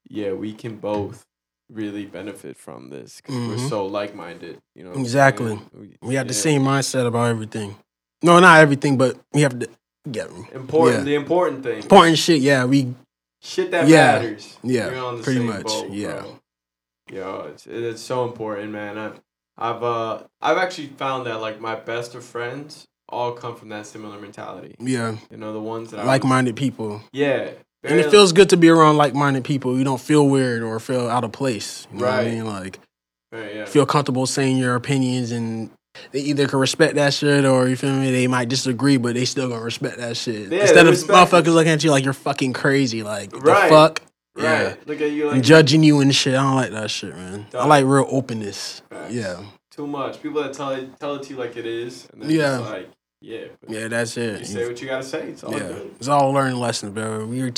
[0.09, 1.25] yeah, we can both
[1.71, 3.69] really benefit from this because we're Mhm.
[3.69, 4.59] so like-minded.
[4.75, 4.93] You know.
[4.93, 5.57] Exactly.
[5.73, 5.99] saying?
[6.03, 7.77] we have the same mindset about everything.
[8.23, 9.69] No, not everything, but we have the
[10.11, 10.47] get me.
[10.53, 10.99] important.
[11.01, 11.05] Yeah.
[11.05, 11.83] The important thing.
[11.83, 12.41] Important shit.
[12.41, 12.95] Yeah, we
[13.41, 14.19] Shit that Yeah.
[14.19, 14.57] matters.
[14.65, 16.21] Yeah, You're on the pretty same much, boat, yeah.
[16.23, 16.39] bro.
[17.13, 18.99] Yo, it's it's so important, man.
[18.99, 19.13] I
[19.57, 23.87] I've uh I've actually found that like my best of friends all come from that
[23.87, 24.75] similar mentality.
[24.81, 27.51] Yeah, You know, the ones that I like-minded people, Yeah.
[27.85, 29.77] And it feels good to be around like-minded people.
[29.79, 31.87] You don't feel weird or feel out of place.
[31.93, 32.27] You know what I Right.
[32.35, 32.45] mean?
[32.47, 32.79] Like
[33.33, 33.65] Right, yeah.
[33.67, 35.71] feel comfortable saying your opinions, and
[36.13, 38.11] they either can respect that shit or you feel me.
[38.11, 40.51] They might disagree, but they still gonna respect that shit.
[40.51, 41.13] Yeah, Instead of respect it.
[41.37, 43.65] motherfuckers looking at you like you're fucking crazy, like Right.
[43.69, 44.03] the fuck.
[44.37, 44.45] Right.
[44.45, 44.75] Yeah.
[44.87, 46.35] Look at you And like judging you and shit.
[46.35, 47.47] I don't like that shit, man.
[47.55, 48.83] I like real openness.
[48.91, 49.13] Facts.
[49.13, 49.37] Yeah.
[49.71, 50.21] too much.
[50.23, 52.59] People that tell it tell it to you like it is, and then Yeah.
[52.59, 52.89] like,
[53.21, 54.41] yeah, Yeah, that's it.
[54.41, 55.29] you say what you gotta say.
[55.29, 55.95] It's all yeah, good.
[55.97, 57.27] it's all learning lessons, bro.
[57.27, 57.53] We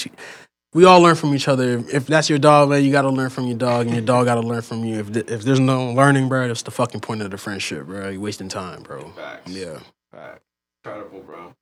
[0.73, 1.85] we all learn from each other.
[1.92, 4.27] If that's your dog, man, you got to learn from your dog, and your dog
[4.27, 5.01] got to learn from you.
[5.01, 8.09] If th- if there's no learning, bro, that's the fucking point of the friendship, bro.
[8.09, 9.09] You're wasting time, bro.
[9.11, 9.51] Facts.
[9.51, 9.81] Yeah.
[10.12, 10.44] Facts.
[10.85, 11.55] Incredible, bro.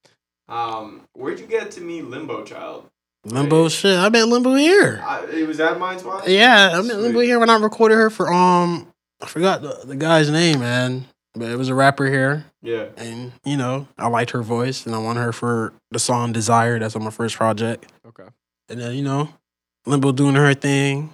[0.49, 2.89] Um, where'd you get to meet Limbo Child?
[3.25, 3.99] Limbo shit.
[3.99, 5.03] I met Limbo here.
[5.05, 6.29] I, it was at Minds Wide?
[6.29, 9.97] Yeah, I met Limbo here when I recorded her for um, I forgot the, the
[9.97, 11.07] guy's name, man,
[11.39, 12.45] but it was a rapper here.
[12.63, 12.87] Yeah.
[12.97, 16.79] And you know, I liked her voice, and I wanted her for the song "Desire."
[16.79, 17.91] That's on my first project.
[18.07, 18.29] Okay.
[18.69, 19.29] And then you know,
[19.87, 21.11] Limbo doing her thing,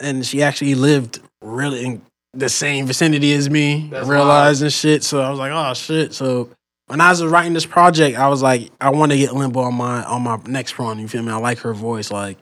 [0.00, 2.02] and she actually lived really in
[2.32, 3.88] the same vicinity as me.
[3.90, 5.04] That's realized and shit.
[5.04, 6.14] So I was like, oh shit.
[6.14, 6.50] So
[6.86, 9.74] when I was writing this project, I was like, I want to get Limbo on
[9.74, 10.98] my on my next run.
[10.98, 11.32] You feel me?
[11.32, 12.10] I like her voice.
[12.10, 12.38] Like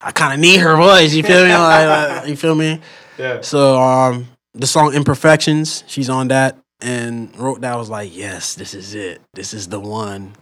[0.00, 1.14] I kind of need her voice.
[1.14, 1.52] You feel me?
[1.52, 2.80] Like, like, you feel me?
[3.18, 3.40] Yeah.
[3.40, 7.72] So um, the song "Imperfections," she's on that, and wrote that.
[7.72, 9.20] I was like, yes, this is it.
[9.34, 10.34] This is the one.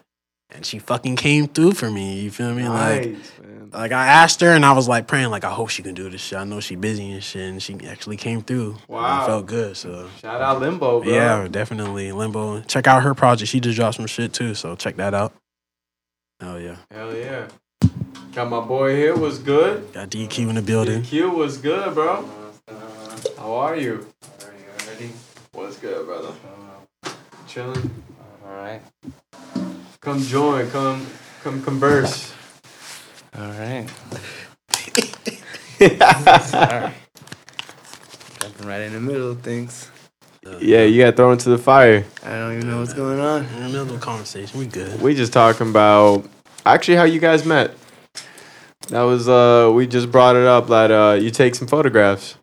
[0.51, 2.21] And she fucking came through for me.
[2.21, 2.69] You feel me?
[2.69, 3.07] Like,
[3.43, 3.71] man.
[3.73, 6.09] like I asked her, and I was like praying, like I hope she can do
[6.09, 6.39] this shit.
[6.39, 8.77] I know she busy and shit, and she actually came through.
[8.87, 9.25] Wow.
[9.25, 9.77] it felt good.
[9.77, 11.13] So Shout out Limbo, bro.
[11.13, 12.61] yeah, definitely Limbo.
[12.63, 13.51] Check out her project.
[13.51, 14.55] She just dropped some shit too.
[14.55, 15.33] So check that out.
[16.41, 17.49] Oh yeah, Hell yeah.
[18.33, 19.17] Got my boy here.
[19.17, 19.93] Was good.
[19.93, 21.03] got DQ in the building.
[21.03, 22.29] Q was good, bro.
[23.45, 24.07] How are you?
[25.53, 26.33] What's good, brother?
[27.47, 27.91] Chilling.
[28.43, 28.81] All right.
[30.01, 30.71] Come join.
[30.71, 31.07] Come,
[31.43, 32.33] come converse.
[33.37, 33.87] All right.
[36.43, 36.95] Sorry.
[38.41, 39.91] Jumping right in the middle of things.
[40.61, 42.03] yeah, you got thrown into the fire.
[42.23, 43.45] I don't even know what's going on.
[43.45, 45.03] In the middle of the conversation, we good.
[45.03, 46.25] We just talking about
[46.65, 47.77] actually how you guys met.
[48.89, 52.39] That was uh we just brought it up that uh you take some photographs.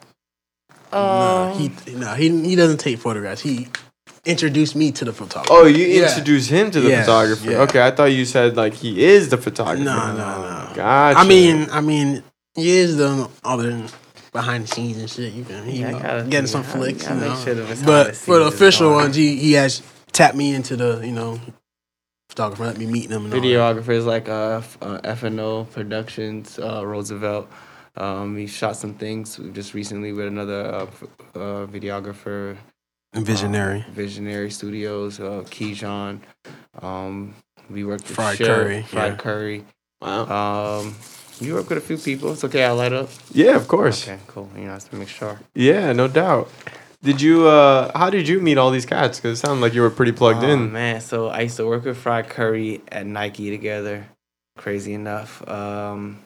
[0.94, 3.42] No, he no, he he doesn't take photographs.
[3.42, 3.68] He
[4.26, 5.52] introduced me to the photographer.
[5.52, 6.08] Oh, you Yeah.
[6.08, 7.52] introduced him to the Yeah, photographer.
[7.52, 7.58] yeah.
[7.62, 9.84] Okay, I thought you said like he is the photographer.
[9.84, 10.72] No, no, no.
[10.76, 11.20] Gotcha.
[11.20, 12.24] I mean, I mean,
[12.56, 13.84] he is the other
[14.32, 15.34] behind the scenes and shit.
[15.34, 17.44] You can he Yeah, I gotta- getting some yeah, flicks, you gotta make know.
[17.44, 19.04] sure the but for the official going.
[19.06, 21.40] ones, he he has tapped me into the you know
[22.30, 22.66] photographer.
[22.66, 23.26] Let me meet them.
[23.26, 23.46] And all that.
[23.46, 27.50] Videographers like uh, F- uh, FNO Productions, uh, Roosevelt.
[27.96, 30.86] Um, we shot some things just recently with another uh,
[31.36, 32.58] uh, videographer,
[33.14, 33.86] visionary.
[33.88, 36.20] uh, Visionary Studios, uh, Keyjon.
[36.82, 37.36] Um,
[37.70, 39.18] we worked with Fried Shell, Curry, Fried yeah.
[39.18, 39.66] Curry.
[40.02, 40.80] wow.
[40.80, 40.96] Um,
[41.40, 42.34] you work with a few people.
[42.34, 42.64] It's okay.
[42.64, 43.10] I'll light up.
[43.34, 44.08] Yeah, of course.
[44.08, 44.50] Okay, cool.
[44.56, 45.40] You know, I have to make sure.
[45.56, 46.50] Yeah, no doubt.
[47.04, 49.20] Did you uh how did you meet all these cats?
[49.20, 50.72] Cuz it sounded like you were pretty plugged oh, in.
[50.72, 51.02] man.
[51.02, 54.06] So I used to work with Fried Curry at Nike together.
[54.56, 55.42] Crazy enough.
[55.50, 56.20] Um,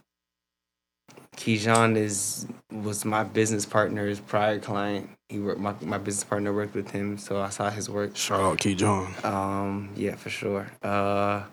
[1.35, 5.09] Keyjon is was my business partner's prior client.
[5.29, 8.15] He worked my, my business partner worked with him, so I saw his work.
[8.15, 9.23] Shout out Keyjon.
[9.23, 10.67] Um, yeah, for sure.
[10.81, 11.43] Uh,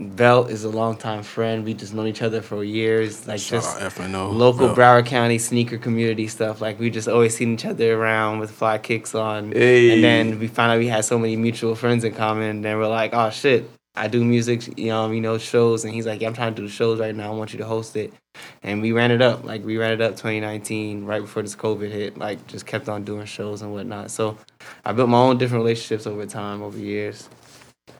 [0.00, 1.62] Belt is a longtime friend.
[1.64, 3.28] We just known each other for years.
[3.28, 4.32] Like Shout just FNO.
[4.32, 4.78] local Belt.
[4.78, 6.60] Broward County sneaker community stuff.
[6.62, 9.52] Like we just always seen each other around with fly kicks on.
[9.52, 9.92] Hey.
[9.92, 12.48] And then we found out we had so many mutual friends in common.
[12.48, 13.68] And then we're like, oh shit,
[14.00, 15.84] I do music, you know, you know, shows.
[15.84, 17.30] And he's like, yeah, I'm trying to do shows right now.
[17.30, 18.14] I want you to host it.
[18.62, 19.44] And we ran it up.
[19.44, 22.16] Like we ran it up 2019, right before this COVID hit.
[22.16, 24.10] Like just kept on doing shows and whatnot.
[24.10, 24.38] So
[24.86, 27.28] I built my own different relationships over time, over years.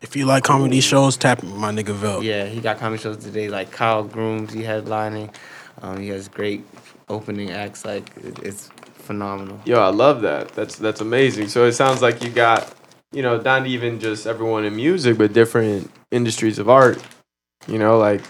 [0.00, 2.22] If you like comedy shows, tap my nigga Vel.
[2.22, 4.54] Yeah, he got comedy shows today, like Kyle Grooms.
[4.54, 5.34] He headlining.
[5.82, 6.64] Um, he has great
[7.10, 7.84] opening acts.
[7.84, 9.60] Like it's phenomenal.
[9.66, 10.48] Yo, I love that.
[10.54, 11.48] That's that's amazing.
[11.48, 12.72] So it sounds like you got,
[13.12, 17.02] you know, not even just everyone in music, but different industries of art.
[17.66, 18.22] You know, like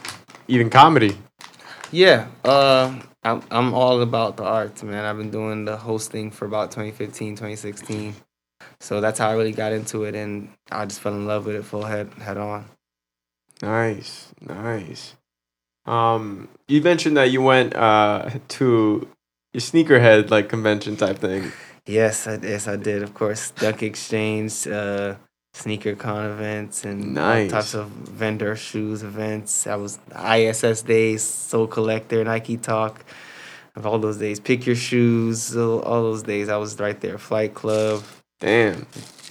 [0.48, 1.16] even comedy.
[1.92, 5.04] Yeah, uh, I'm I'm all about the arts, man.
[5.04, 8.14] I've been doing the hosting for about 2015, 2016.
[8.80, 11.56] So that's how I really got into it, and I just fell in love with
[11.56, 12.66] it full head head on.
[13.62, 15.16] Nice, nice.
[15.86, 19.08] Um, you mentioned that you went uh to
[19.52, 21.52] your sneakerhead like convention type thing.
[21.86, 23.02] Yes, I, yes, I did.
[23.02, 25.14] Of course, Duck Exchange, uh,
[25.54, 27.52] sneaker con events, and Nice.
[27.52, 29.66] all types of vendor shoes events.
[29.66, 33.04] I was ISS days, Sole Collector, Nike Talk.
[33.76, 34.40] of all those days.
[34.40, 36.48] Pick your shoes, all those days.
[36.48, 37.18] I was right there.
[37.18, 38.02] Flight Club,
[38.40, 38.84] Damn.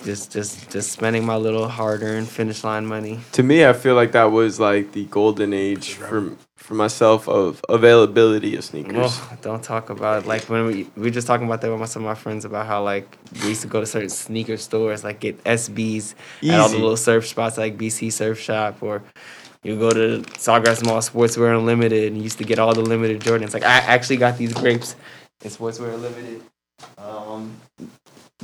[0.03, 3.19] Just just just spending my little hard-earned finish line money.
[3.33, 7.61] To me, I feel like that was like the golden age for for myself of
[7.67, 8.95] availability of sneakers.
[8.97, 10.27] Oh, don't talk about it.
[10.27, 12.67] Like when we we were just talking about that with some of my friends about
[12.67, 16.69] how like we used to go to certain sneaker stores, like get SBs at all
[16.69, 19.01] the little surf spots like BC Surf Shop or
[19.63, 23.19] you go to Sawgrass Mall Sportswear Unlimited and you used to get all the limited
[23.21, 23.53] Jordans.
[23.53, 24.95] Like I actually got these grapes
[25.43, 26.43] in Sportswear Unlimited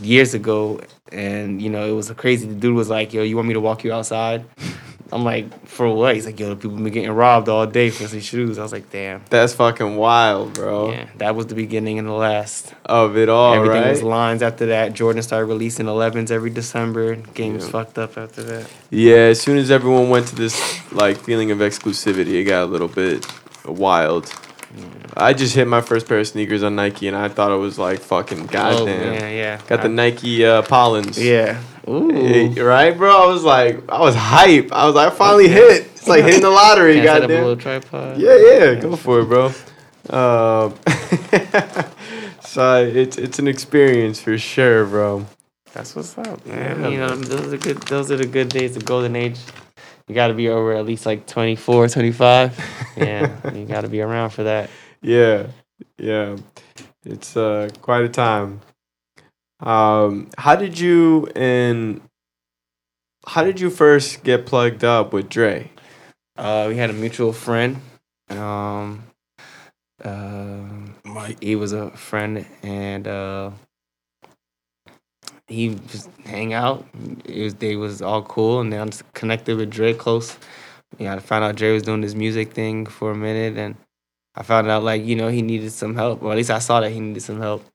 [0.05, 2.47] years ago, and you know it was crazy.
[2.47, 4.45] The dude was like, "Yo, you want me to walk you outside?"
[5.11, 8.19] I'm like, "For what?" He's like, "Yo, people been getting robbed all day for some
[8.21, 10.91] shoes." I was like, "Damn." That's fucking wild, bro.
[10.91, 12.73] Yeah, that was the beginning and the last.
[12.85, 13.91] Of it all, Everything right?
[13.91, 14.93] was lines after that.
[14.93, 17.15] Jordan started releasing 11s every December.
[17.35, 17.71] Games Yeah.
[17.71, 18.65] fucked up after that.
[18.89, 20.55] Yeah, as soon as everyone went to this
[20.91, 23.25] like feeling of exclusivity, it got a little bit
[23.65, 24.31] wild.
[25.17, 27.79] I just hit my first pair of sneakers on Nike, and I thought it was
[27.79, 29.09] like fucking goddamn.
[29.09, 29.61] Oh, yeah, yeah.
[29.67, 31.17] Got the I- Nike uh, Pollens.
[31.17, 31.61] Yeah.
[31.88, 32.49] Ooh.
[32.61, 33.23] Right, bro.
[33.23, 34.71] I was like, I was hype.
[34.73, 35.83] I was like, I finally hit.
[35.93, 37.41] It's like hitting the lottery, Can't set up a goddamn.
[37.43, 38.17] little tripod.
[38.17, 39.45] Yeah, yeah, go for it, bro.
[40.09, 40.75] Um,
[42.41, 45.25] so it's it's an experience for sure, bro.
[45.73, 46.81] That's what's up, man.
[46.81, 47.77] Yeah, you know, those are good.
[47.83, 49.39] Those are the good days, the golden age.
[50.07, 52.59] You got to be over at least like 24, 25.
[52.97, 54.69] Yeah, you got to be around for that.
[55.01, 55.47] Yeah,
[55.97, 56.37] yeah,
[57.03, 58.61] it's uh quite a time.
[59.59, 61.99] Um, how did you and
[63.27, 65.71] how did you first get plugged up with Dre?
[66.37, 67.81] Uh, we had a mutual friend.
[68.29, 69.03] Um,
[70.03, 70.61] uh,
[71.03, 71.41] Mike.
[71.41, 73.51] he was a friend, and uh,
[75.47, 76.86] he just hang out.
[77.25, 80.38] It was they was all cool, and then I just connected with Dre close.
[80.97, 83.75] Yeah, I found out Dre was doing this music thing for a minute, and
[84.36, 86.79] I found out like you know he needed some help, or at least I saw
[86.79, 87.65] that he needed some help.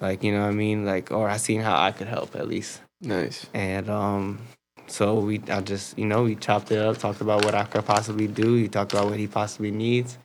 [0.00, 2.48] Like you know what I mean, like or I seen how I could help at
[2.48, 2.80] least.
[3.00, 3.46] Nice.
[3.54, 4.40] And um,
[4.86, 7.84] so we, I just, you know, we chopped it up, talked about what I could
[7.84, 8.54] possibly do.
[8.54, 10.18] He talked about what he possibly needs,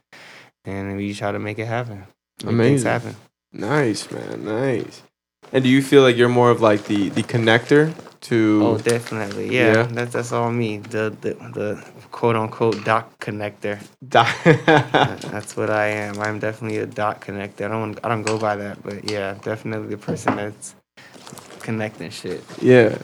[0.64, 2.06] and we try to make it happen.
[2.44, 2.90] Make things Amazing.
[2.90, 3.16] happen.
[3.52, 4.44] Nice, man.
[4.44, 5.02] Nice.
[5.52, 8.60] And do you feel like you're more of like the the connector to?
[8.64, 9.54] Oh, definitely.
[9.54, 9.82] Yeah, Yeah.
[9.84, 10.78] that's that's all me.
[10.78, 13.78] The the the quote unquote dot connector.
[14.06, 14.32] Di-
[14.66, 16.18] That- that's what I am.
[16.20, 17.66] I'm definitely a dot connector.
[17.66, 20.74] I don't I don't go by that, but yeah, definitely the person that's
[21.60, 22.42] connecting shit.
[22.60, 22.98] yeah.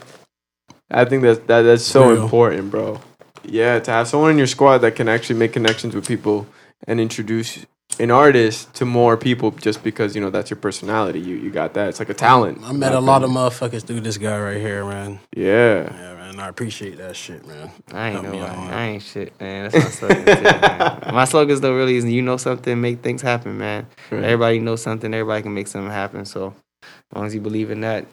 [0.90, 2.22] I think that's that that's so Real.
[2.22, 3.00] important, bro.
[3.44, 6.46] Yeah, to have someone in your squad that can actually make connections with people
[6.86, 7.66] and introduce
[8.00, 11.20] an artist to more people just because you know that's your personality.
[11.20, 11.88] You you got that.
[11.88, 12.60] It's like a talent.
[12.62, 15.20] I met a lot of motherfuckers through this guy right here, man.
[15.34, 15.92] Yeah.
[15.92, 16.40] Yeah, man.
[16.40, 17.70] I appreciate that shit, man.
[17.92, 18.42] I ain't Help know.
[18.42, 18.70] I.
[18.70, 19.70] I ain't shit, man.
[19.70, 20.24] That's my slogan.
[20.24, 21.00] too, man.
[21.14, 23.86] My slogans though really is you know something, make things happen, man.
[24.10, 24.24] Right.
[24.24, 25.12] Everybody knows something.
[25.12, 26.24] Everybody can make something happen.
[26.24, 28.06] So as long as you believe in that,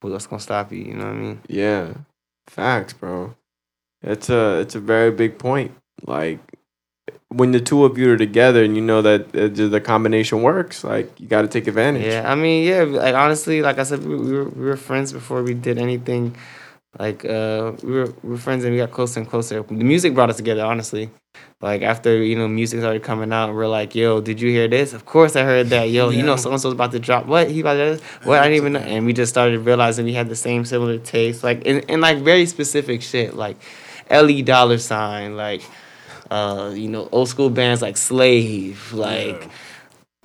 [0.00, 0.78] what's gonna stop you?
[0.78, 1.40] You know what I mean?
[1.48, 1.94] Yeah.
[2.48, 3.34] Facts, bro.
[4.02, 5.72] It's a it's a very big point.
[6.06, 6.40] Like
[7.32, 10.82] when the two of you are together and you know that uh, the combination works,
[10.82, 12.04] like you got to take advantage.
[12.04, 12.82] Yeah, I mean, yeah.
[12.82, 16.36] Like honestly, like I said, we, we were we were friends before we did anything.
[16.98, 19.62] Like uh, we were we were friends and we got closer and closer.
[19.62, 21.10] The music brought us together, honestly.
[21.60, 24.92] Like after you know music started coming out, we're like, "Yo, did you hear this?
[24.92, 25.84] Of course I heard that.
[25.90, 26.36] Yo, you know Yeah.
[26.36, 27.26] so and so's about to drop.
[27.26, 28.00] What he about to?
[28.24, 30.98] What I didn't even know." And we just started realizing we had the same similar
[30.98, 33.56] taste, like in, in like very specific shit, like
[34.08, 35.62] Ty Dolla Sign, like
[36.30, 39.48] uh, you know old school bands like Slave, like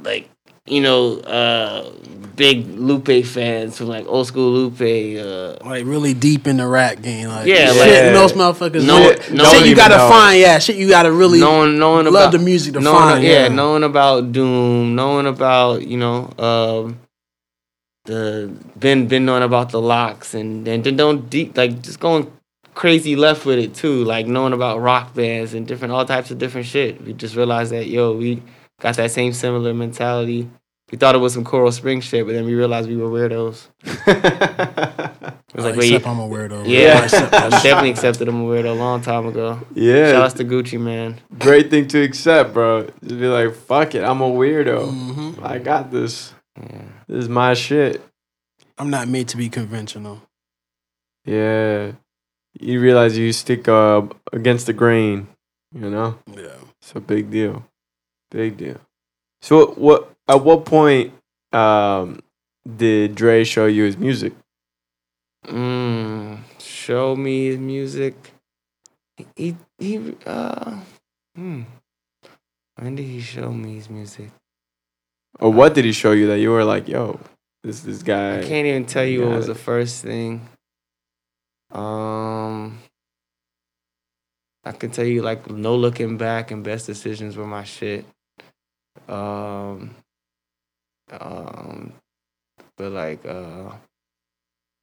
[0.01, 0.29] like
[0.67, 1.91] you know, uh,
[2.35, 4.81] big Lupe fans from like old school Lupe.
[4.81, 7.27] Uh, Like really deep in the rap game.
[7.29, 8.83] Like Yeah, shit, like- most motherfuckers.
[8.85, 10.09] No- shit, no shit you gotta know.
[10.09, 10.39] find.
[10.39, 13.23] Yeah, shit you gotta really knowing, knowing love about the music to knowing, find.
[13.23, 16.97] yeah, Yeah, knowing about Doom, knowing about you know, um,
[18.05, 22.31] the been been knowing about the locks, and and then don't deep like just going
[22.75, 26.37] crazy left with it too, like knowing about rock bands and different all types of
[26.37, 27.01] different shit.
[27.03, 28.43] We just realized that yo, we
[28.79, 30.49] got that same similar mentality.
[30.91, 33.67] We thought it was some Coral Spring shit, but then we realized we were weirdos.
[35.55, 36.67] It was like, wait, except I'm a weirdo.
[36.67, 37.63] yeah, I accept I that shit.
[37.63, 39.61] definitely accepted I'm a weirdo a long time ago.
[39.73, 40.11] yeah.
[40.11, 41.21] Shout out to Gucci Mane.
[41.39, 42.83] Great thing to accept, bro.
[43.01, 44.91] Just be like, fuck it, I'm a weirdo.
[44.91, 45.41] Mhm.
[45.45, 46.33] I got this.
[46.61, 46.81] Yeah.
[47.07, 48.03] This is my shit.
[48.77, 50.21] I'm not made to be conventional.
[51.23, 51.93] Yeah.
[52.59, 55.27] You realize you stick uh, against the grain,
[55.73, 56.17] you know?
[56.33, 56.55] Yeah.
[56.81, 57.65] It's a big deal.
[58.31, 58.79] Big deal.
[59.41, 61.13] So what at what point
[61.51, 62.19] um
[62.65, 64.33] did Dre show you his music?
[65.47, 68.15] Mm, show me his music.
[69.35, 70.79] He he uh
[71.35, 71.63] hmm.
[72.77, 74.31] When did he show me his music?
[75.39, 77.19] Or what did he show you that you were like, yo,
[77.63, 78.39] this this guy?
[78.39, 79.53] I can't even tell you what was it.
[79.53, 80.47] the first thing.
[81.75, 82.79] Um,
[84.63, 88.05] I can tell you like no looking back and best decisions were my shit.
[89.09, 89.93] Um,
[91.11, 91.93] um,
[92.77, 93.71] but like uh,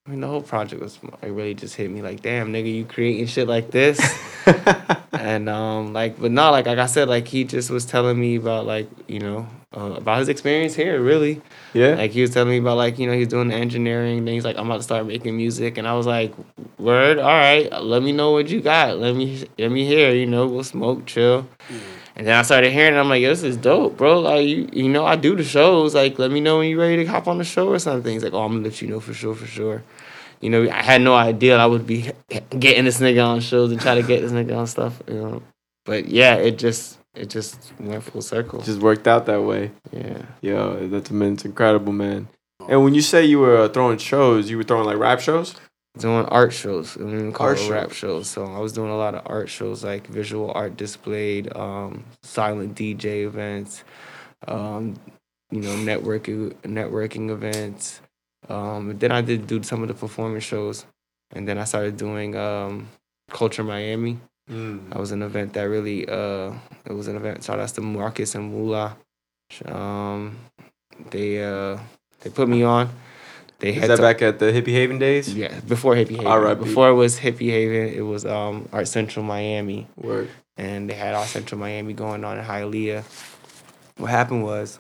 [0.04, 2.84] I mean the whole project was it really just hit me like damn nigga you
[2.84, 4.00] creating shit like this.
[5.12, 8.34] and um like but not like like I said like he just was telling me
[8.34, 11.40] about like you know uh, about his experience here really.
[11.72, 11.94] Yeah.
[11.94, 14.56] like he was telling me about like you know he's doing engineering then he's like
[14.56, 15.78] I'm about to start making music.
[15.78, 16.34] And I was like
[16.78, 17.20] word?
[17.20, 17.70] All right.
[17.80, 18.98] Let me know what you got.
[18.98, 21.46] Let me let me hear you know we'll smoke chill
[22.16, 24.20] and then I started hearing it I'm like yo, this is dope bro.
[24.20, 25.94] Like you you know I do the shows.
[25.94, 28.12] Like let me know when you're ready to hop on the show or something.
[28.12, 29.83] He's like oh I'm gonna let you know for sure for sure.
[30.40, 32.11] You know I had no idea I would be
[32.59, 35.42] getting this nigga on shows and try to get this nigga on stuff you know.
[35.85, 38.62] But yeah it just it just went full circle.
[38.62, 39.70] Just worked out that way.
[39.92, 40.22] yeah.
[40.40, 42.29] Yo, that's man, it's incredible, man.
[42.68, 45.55] And when you say you were uh, throwing shows, you were throwing like rap shows.
[45.98, 46.96] Doing art shows.
[46.96, 48.28] I even call Art it rap shows.
[48.28, 52.74] So I was doing a lot of art shows, like visual art displayed, um, silent
[52.74, 53.85] DJ events,
[54.48, 54.94] um,
[55.50, 58.00] you know, networking networking events.
[58.48, 60.85] Um, then I did do some of the performance shows,
[61.33, 62.88] and then I started doing um,
[63.31, 64.18] Culture Miami.
[64.90, 66.52] That was an event that really, uh,
[66.85, 67.44] it was an event.
[67.44, 68.96] Shout out the Marcus and Mula.
[69.66, 70.37] Um,
[71.11, 71.78] they uh,
[72.20, 72.88] they put me on.
[73.62, 75.33] They Is had that to- back at the Hippie Haven days?
[75.35, 76.27] yeah, before Hippie Haven.
[76.27, 76.59] All right.
[76.59, 80.29] Before it was Hippie Haven, it was um Art Central Miami, Word.
[80.57, 83.05] and they had Art Central Miami going on in Hialeah.
[83.98, 84.79] What happened was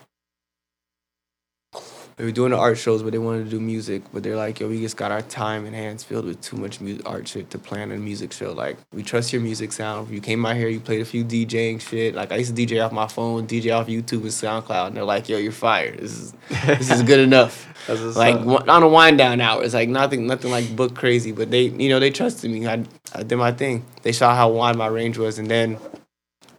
[2.22, 4.00] they were doing the art shows, but they wanted to do music.
[4.12, 6.80] But they're like, yo, we just got our time and hands filled with too much
[6.80, 8.52] music, art shit to plan a music show.
[8.52, 10.08] Like, we trust your music sound.
[10.08, 12.14] You came out here, you played a few DJing shit.
[12.14, 15.02] Like, I used to DJ off my phone, DJ off YouTube and SoundCloud, and they're
[15.02, 15.98] like, yo, you're fired.
[15.98, 18.36] This is this is good enough like
[18.68, 21.32] on a wind down hours, like nothing, nothing like book crazy.
[21.32, 22.68] But they, you know, they trusted me.
[22.68, 23.84] I, I did my thing.
[24.02, 25.76] They saw how wide my range was, and then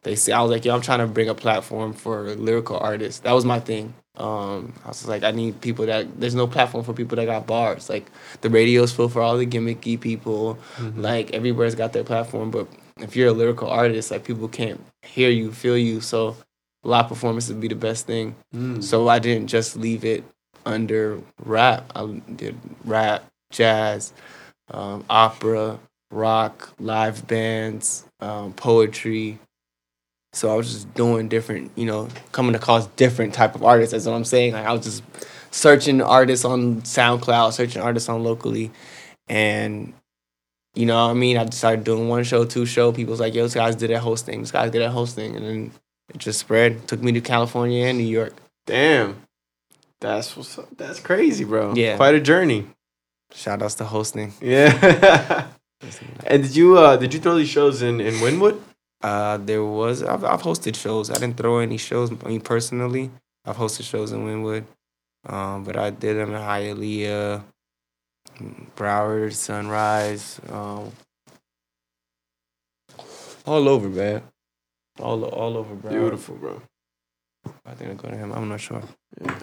[0.02, 3.22] they see I was like, yo, I'm trying to bring a platform for lyrical artists.
[3.22, 3.94] That was my thing.
[4.16, 7.48] Um, I was like, I need people that there's no platform for people that got
[7.48, 7.90] bars.
[7.90, 10.60] Like the radio's full for all the gimmicky people.
[11.02, 12.68] Like everybody's got their platform, but
[13.00, 16.00] if you're a lyrical artist, like people can't hear you, feel you.
[16.00, 16.38] So
[16.84, 18.36] live performance would be the best thing.
[18.54, 18.84] Mm.
[18.84, 20.24] So I didn't just leave it
[20.66, 21.92] under rap.
[21.96, 24.14] I did rap, jazz,
[24.70, 25.80] um, opera,
[26.12, 29.40] rock, live bands, um, poetry.
[30.34, 33.92] So I was just doing different, you know, coming across different type of artists.
[33.92, 34.54] That's what I'm saying.
[34.54, 35.04] Like I was just
[35.52, 38.72] searching artists on SoundCloud, searching artists on locally,
[39.28, 39.94] and
[40.74, 41.38] you know what I mean.
[41.38, 42.92] I started doing one show, two show.
[42.92, 44.42] People's like, "Yo, this guy's did that hosting.
[44.42, 45.72] This guy's did that hosting," and then
[46.10, 46.88] it just spread.
[46.88, 48.34] Took me to California and New York.
[48.66, 49.22] Damn.
[50.02, 50.58] That's what's.
[50.76, 51.76] That's crazy, bro.
[51.76, 51.96] Yeah.
[51.96, 52.68] Quite a journey.
[53.32, 54.34] Shout outs to hosting.
[54.42, 55.48] Yeah.
[56.28, 58.60] and did you uh did you throw these shows in in Wynwood?
[59.04, 61.10] Uh, there was I've, I've hosted shows.
[61.10, 62.10] I didn't throw any shows.
[62.10, 63.12] I mean, personally,
[63.46, 64.64] I've hosted shows in Wynwood,
[65.28, 67.44] um, but I did them in Hialeah,
[68.78, 70.94] Broward, Sunrise, um,
[73.46, 74.24] all over, man.
[75.00, 75.90] All all over, Broward.
[75.90, 76.62] Beautiful, bro.
[77.66, 78.32] I think I go to him.
[78.32, 78.84] I'm not sure.
[79.22, 79.40] Yeah.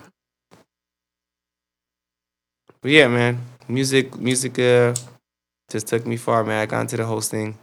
[2.80, 4.94] But yeah, man, music, music, uh,
[5.68, 6.62] just took me far, man.
[6.62, 7.58] I got into the hosting,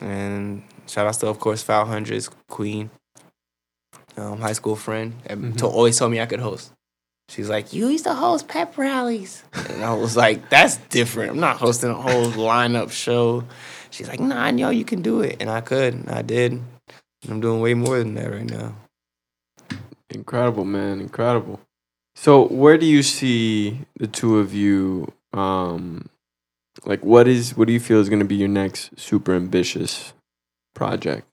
[0.00, 2.90] and shout out to, of course, Foul Hundreds, Queen,
[4.16, 6.72] um, high school friend, and to, always told me I could host.
[7.28, 11.30] She's like, you used to host pep rallies, and I was like, that's different.
[11.30, 13.44] I'm not hosting a whole lineup show.
[13.90, 16.52] She's like, nah, I know you can do it, and I could, and I did.
[16.52, 18.74] And I'm doing way more than that right now.
[20.08, 21.00] Incredible, man.
[21.00, 21.60] Incredible.
[22.16, 25.12] So, where do you see the two of you?
[25.32, 26.08] Um,
[26.84, 30.12] like, what is what do you feel is going to be your next super ambitious
[30.74, 31.26] project,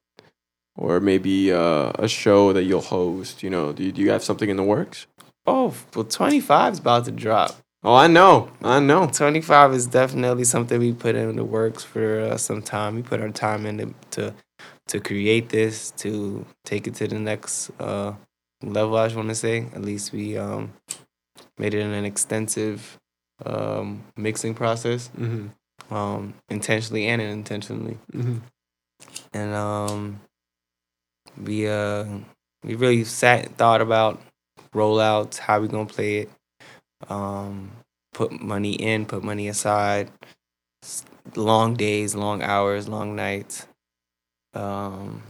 [0.75, 3.43] or maybe uh, a show that you'll host?
[3.43, 5.07] You know, do you, do you have something in the works?
[5.45, 7.55] Oh, well, 25 is about to drop.
[7.83, 9.07] Oh, I know, I know.
[9.07, 12.95] 25 is definitely something we put in the works for uh, some time.
[12.95, 14.33] We put our time into to
[14.87, 18.13] to create this, to take it to the next uh,
[18.63, 18.97] level.
[18.97, 20.73] I just want to say, at least we um,
[21.57, 22.97] made it in an extensive
[23.45, 25.93] um, mixing process, Mm-hmm.
[25.93, 27.97] um, intentionally and unintentionally.
[28.13, 28.37] Mm-hmm.
[29.37, 30.19] And um,
[31.39, 32.05] we uh,
[32.63, 34.19] we really sat and thought about
[34.73, 36.29] rollouts, how we gonna play it,
[37.07, 37.71] um,
[38.15, 40.09] put money in, put money aside,
[41.35, 43.67] long days, long hours, long nights.
[44.55, 45.21] Um,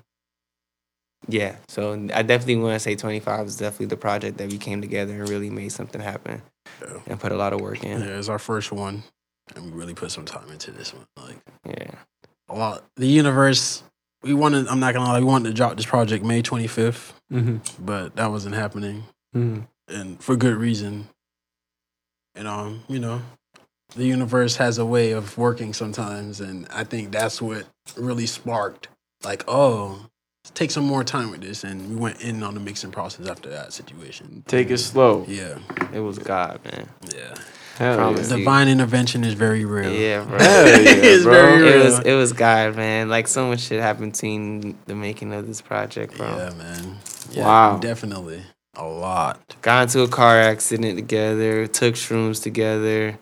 [1.28, 4.80] Yeah, so I definitely want to say 25 is definitely the project that we came
[4.80, 6.42] together and really made something happen
[6.82, 7.00] Yeah.
[7.08, 8.00] and put a lot of work in.
[8.00, 9.04] Yeah, it's our first one,
[9.54, 11.06] and we really put some time into this one.
[11.18, 11.96] Like Yeah.
[12.48, 12.86] a lot.
[12.96, 13.84] The universe.
[14.28, 14.68] We wanted.
[14.68, 15.20] I'm not gonna lie.
[15.20, 17.86] We wanted to drop this project May 25th, Mm-hmm.
[17.86, 19.04] but that wasn't happening,
[19.36, 19.62] Mm-hmm.
[19.88, 21.08] and for good reason.
[22.36, 23.22] And um, you know,
[23.96, 27.66] the universe has a way of working sometimes, and I think that's what
[27.96, 28.90] really sparked.
[29.24, 30.06] Like, oh,
[30.54, 33.50] take some more time with this, and we went in on the mixing process after
[33.50, 34.44] that situation.
[34.48, 35.26] Take it slow.
[35.28, 35.58] Yeah,
[35.94, 36.88] It was God, man.
[37.16, 37.34] yeah.
[37.78, 38.32] Hell Promise.
[38.32, 38.38] yeah.
[38.38, 39.92] Divine intervention is very real.
[39.92, 40.38] Yeah, bro.
[40.40, 41.34] Hell yeah, it's bro.
[41.34, 41.74] very real.
[41.82, 43.10] It was it was God, man.
[43.10, 46.28] Like so much shit happened between the making of this project, bro.
[46.38, 46.98] Yeah, man.
[47.32, 47.78] Yeah, Wow.
[47.78, 48.42] Definitely.
[48.76, 49.56] A lot.
[49.62, 53.18] Got into a car accident together, took shrooms together.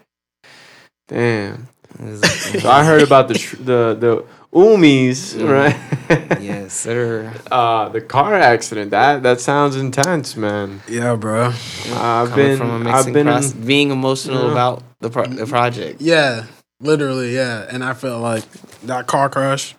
[1.07, 1.67] Damn.
[1.99, 2.21] It was-
[2.61, 5.49] So I heard about the tr- the the Umis, Mm.
[5.51, 6.39] right?
[6.41, 7.33] yes, sir.
[7.51, 8.91] Uh, the car accident.
[8.91, 10.81] That that sounds intense, man.
[10.87, 11.47] Yeah, bro.
[11.93, 14.51] I've Coming been from a I've been process, being emotional Yeah.
[14.51, 15.99] about the pro- the project.
[16.01, 16.45] Yeah,
[16.79, 17.65] literally, yeah.
[17.69, 18.43] And I felt like
[18.83, 19.75] that car crash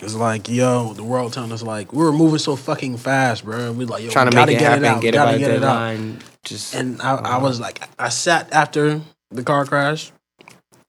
[0.00, 3.72] was like, yo, the world telling us like we were moving so fucking fast, bro.
[3.72, 5.00] We like, yo, Trying we to gotta make it get happen, it out.
[5.02, 6.22] get we it by gotta the get it out.
[6.44, 9.00] Just And I, I was like, I sat after
[9.30, 10.10] the car crash.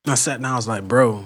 [0.08, 0.52] I sat down.
[0.52, 1.26] I was like, bro,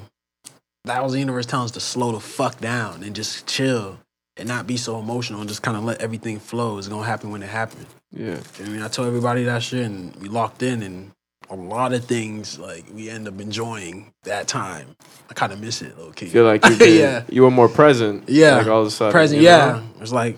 [0.87, 3.99] that was the universe telling us to slow the fuck down and just chill
[4.37, 6.77] and not be so emotional and just kind of let everything flow.
[6.77, 7.87] It's gonna happen when it happens.
[8.11, 8.39] yeah.
[8.63, 11.11] I mean, I told everybody that shit, and we locked in, and
[11.49, 14.95] a lot of things like we end up enjoying that time.
[15.29, 16.27] I kind of miss it, low key.
[16.27, 17.23] Feel like you Yeah.
[17.29, 18.27] you were more present.
[18.29, 18.57] Yeah.
[18.57, 19.11] Like all of a sudden.
[19.13, 19.55] Present, you know?
[19.57, 19.81] yeah.
[19.95, 20.37] It was like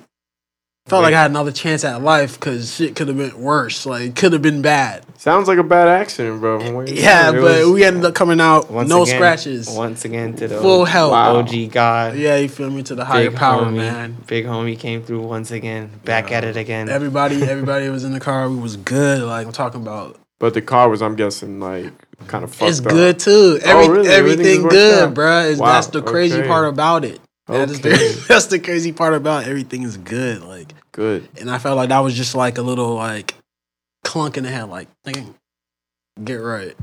[0.88, 3.86] felt like I had another chance at life because shit could have been worse.
[3.86, 5.06] Like could have been bad.
[5.20, 6.60] Sounds like a bad accident, bro.
[6.60, 7.36] from what you're Yeah, saying.
[7.44, 10.60] But was- we ended up coming out once no again, scratches, Once again to the
[10.60, 11.12] full health.
[11.12, 11.38] Wow.
[11.38, 12.16] OG God.
[12.16, 14.18] Yeah, you feel me to the higher Big power, homie, man.
[14.28, 15.92] Big homie came through once again.
[16.06, 16.90] Back at it again.
[16.90, 18.50] Everybody, everybody was in the car.
[18.50, 19.22] We was good.
[19.22, 20.18] Like I'm talking about.
[20.40, 21.92] But the car was, I'm guessing, like
[22.28, 22.86] kind of fucked it's up.
[22.88, 23.60] good too.
[23.64, 24.10] Oh, Every, Oh, really?
[24.10, 25.14] Everything Everything good, out?
[25.14, 25.58] bruh.
[25.58, 26.48] Wow, That's the crazy okay.
[26.48, 27.20] part about it.
[27.50, 28.14] That is the, Okay.
[28.28, 30.42] that's the crazy part about everything is good.
[30.44, 31.28] Like, Good.
[31.40, 33.36] and I felt like that was just like a little like
[34.04, 34.70] clunk in the head.
[34.70, 35.34] Like, nigga,
[36.24, 36.76] get right.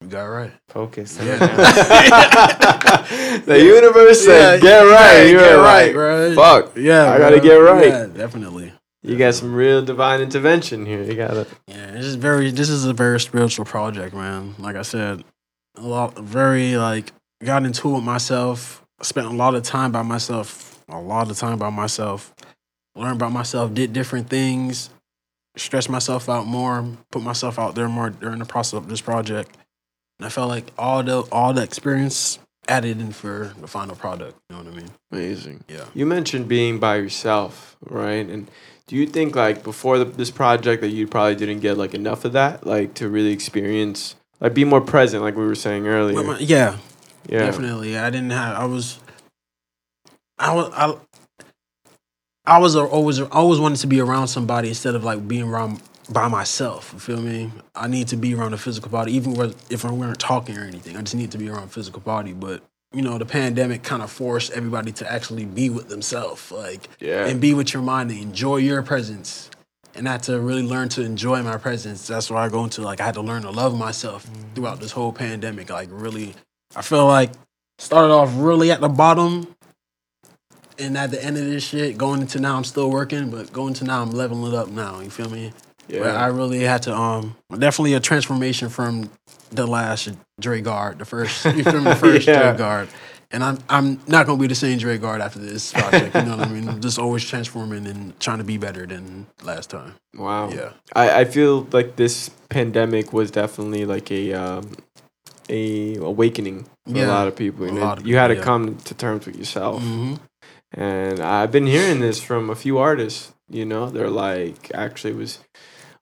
[0.00, 0.52] You got right.
[0.68, 1.18] Focus.
[1.20, 1.38] Yeah.
[3.46, 6.34] the universe said, "Get right, yeah, you're get right, right, bro.
[6.34, 7.44] Fuck, Yeah, I gotta bro.
[7.48, 7.88] get right.
[7.88, 8.72] Yeah, definitely.
[9.02, 11.02] you got some real divine intervention here.
[11.02, 12.50] You gotta, Yeah, this is very.
[12.50, 14.54] This is a very spiritual project, man.
[14.58, 15.24] Like I said,
[15.76, 17.12] a lot, very like
[17.44, 18.84] got into it myself.
[19.02, 20.82] Spent a lot of time by myself.
[20.88, 22.34] A lot of time by myself.
[22.96, 23.74] Learned about myself.
[23.74, 24.90] Did different things.
[25.56, 26.84] Stressed myself out more.
[27.10, 29.56] Put myself out there more during the process of this project.
[30.18, 32.38] And I felt like all the all the experience
[32.68, 34.38] added in for the final product.
[34.50, 34.90] You know what I mean?
[35.10, 35.64] amazing.
[35.68, 35.84] Yeah.
[35.94, 38.26] You mentioned being by yourself, right?
[38.26, 38.50] And
[38.86, 42.24] do you think like before the, this project that you probably didn't get like enough
[42.24, 46.36] of that, like to really experience, like be more present, like we were saying earlier?
[46.40, 46.78] Yeah,
[47.26, 47.40] yeah.
[47.40, 47.98] Definitely.
[47.98, 48.56] I didn't have.
[48.56, 48.98] I was.
[50.38, 50.70] I was.
[50.74, 50.96] I.
[52.46, 56.28] I was always always wanted to be around somebody instead of like being around by
[56.28, 56.90] myself.
[56.94, 57.52] You feel me?
[57.74, 60.96] I need to be around a physical body, even if we weren't talking or anything.
[60.96, 62.32] I just need to be around a physical body.
[62.32, 62.62] But
[62.92, 67.26] you know, the pandemic kind of forced everybody to actually be with themselves, like Yeah.
[67.26, 69.50] and be with your mind and enjoy your presence.
[69.94, 72.06] And I had to really learn to enjoy my presence.
[72.06, 74.54] That's why I go into like I had to learn to love myself mm.
[74.54, 75.70] throughout this whole pandemic.
[75.70, 76.34] Like really,
[76.78, 77.32] I feel like
[77.78, 79.54] started off really at the bottom,
[80.78, 83.74] and at the end of this shit, going into now I'm still working, but going
[83.74, 85.00] to now I'm leveling it up now.
[85.00, 85.52] You feel me?
[85.88, 86.02] yeah.
[86.12, 89.10] I really had to um definitely a transformation from
[89.50, 90.10] the last
[90.40, 92.52] Dregarde, the first you feel me, the first Yeah.
[92.52, 92.88] Dregarde.
[93.30, 96.14] And I'm I'm not gonna be the same Dregarde after this project.
[96.14, 96.68] You know what I mean?
[96.68, 99.94] I'm just always transforming and trying to be better than last time.
[100.14, 100.48] wow.
[100.50, 100.70] Yeah.
[100.94, 104.70] I, I feel like this pandemic was definitely like a um,
[105.48, 107.64] a awakening for a lot of people.
[107.64, 108.42] A And lot it- of you had to yeah.
[108.42, 109.82] come to terms with yourself.
[109.82, 110.14] hmm
[110.72, 113.32] And I've been hearing this from a few artists.
[113.50, 115.38] You know, they're like, actually, it was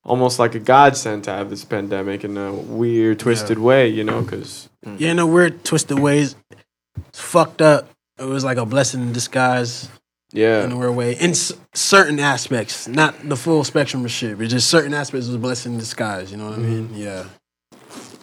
[0.03, 3.87] almost like a godsend to have this pandemic in a weird, twisted way.
[3.87, 4.67] You know, because
[4.97, 6.35] Yeah, in a weird twisted ways,
[7.07, 7.89] it's fucked up.
[8.19, 9.89] It was like a blessing in disguise
[10.33, 11.13] Yeah, in a weird way.
[11.13, 15.35] In s- certain aspects, not the full spectrum of shit, but just certain aspects was
[15.35, 16.31] a blessing in disguise.
[16.31, 16.89] You know what I mean?
[16.93, 17.25] Yeah.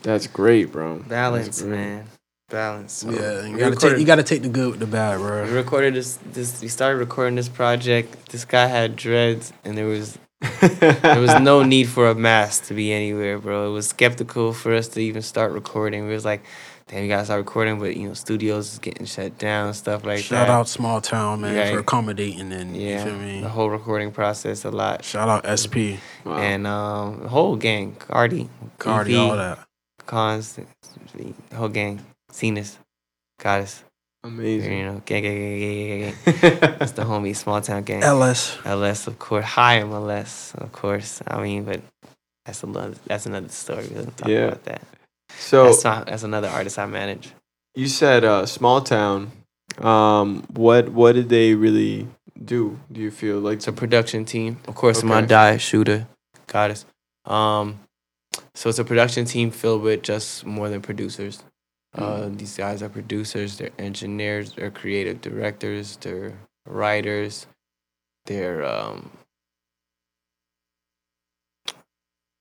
[0.04, 0.98] That's great, bro.
[1.08, 1.70] Balance, great.
[1.70, 2.04] man.
[2.50, 2.92] Balance.
[2.92, 3.46] So yeah.
[3.46, 5.42] You gotta recorded- take you gotta take the good with the bad, bro.
[5.42, 5.56] We bro.
[5.56, 6.18] recorded this.
[6.32, 8.28] This we started recording this project.
[8.30, 10.18] This guy had dreads, and there was
[10.60, 13.68] there was no need for a mask to be anywhere, bro.
[13.70, 16.06] It was skeptical for us to even start recording.
[16.06, 16.44] We was like,
[16.86, 20.18] damn, we gotta start recording, but you know, studios is getting shut down, stuff like
[20.18, 20.46] Shout that.
[20.46, 21.70] Shout out Small Town, man, Yeah.
[21.72, 23.40] for accommodating and yeah, you feel me?
[23.40, 25.02] the whole recording process a lot.
[25.02, 26.36] Shout out SP, Wow.
[26.36, 29.58] And um, whole gang, Cardi, Cardi, EP, all that.
[30.06, 32.00] Cons, the whole gang,
[32.30, 32.78] Cenas,
[33.40, 33.82] Goddess,
[34.22, 34.78] Amazing.
[34.78, 36.76] you know, gang, gang, gang, gang, gang, gang.
[36.80, 38.02] It's the homie, small town gang.
[38.02, 38.56] LS.
[38.64, 39.44] LS, of course.
[39.44, 41.20] Hi, I'm LS, of course.
[41.26, 41.80] I mean, but
[42.46, 43.86] that's another that's another story.
[43.88, 44.46] We don't talk Yeah.
[44.48, 44.82] about that.
[45.38, 47.32] so That's not, that's another artist I manage.
[47.74, 49.32] you said uh, small town.
[49.78, 52.06] Um, what what did they really
[52.44, 52.78] do?
[52.92, 54.58] Do you feel like It's a production team.
[54.68, 55.26] Of course, my Okay.
[55.26, 56.06] die shooter,
[56.46, 56.84] goddess.
[57.24, 57.80] Um,
[58.54, 61.42] so it's a production team filled with just more than producers.
[61.94, 63.56] Uh, these guys are producers.
[63.56, 64.52] They're engineers.
[64.52, 65.96] They're creative directors.
[66.00, 66.36] They're
[66.66, 67.46] writers.
[68.26, 69.10] They're um,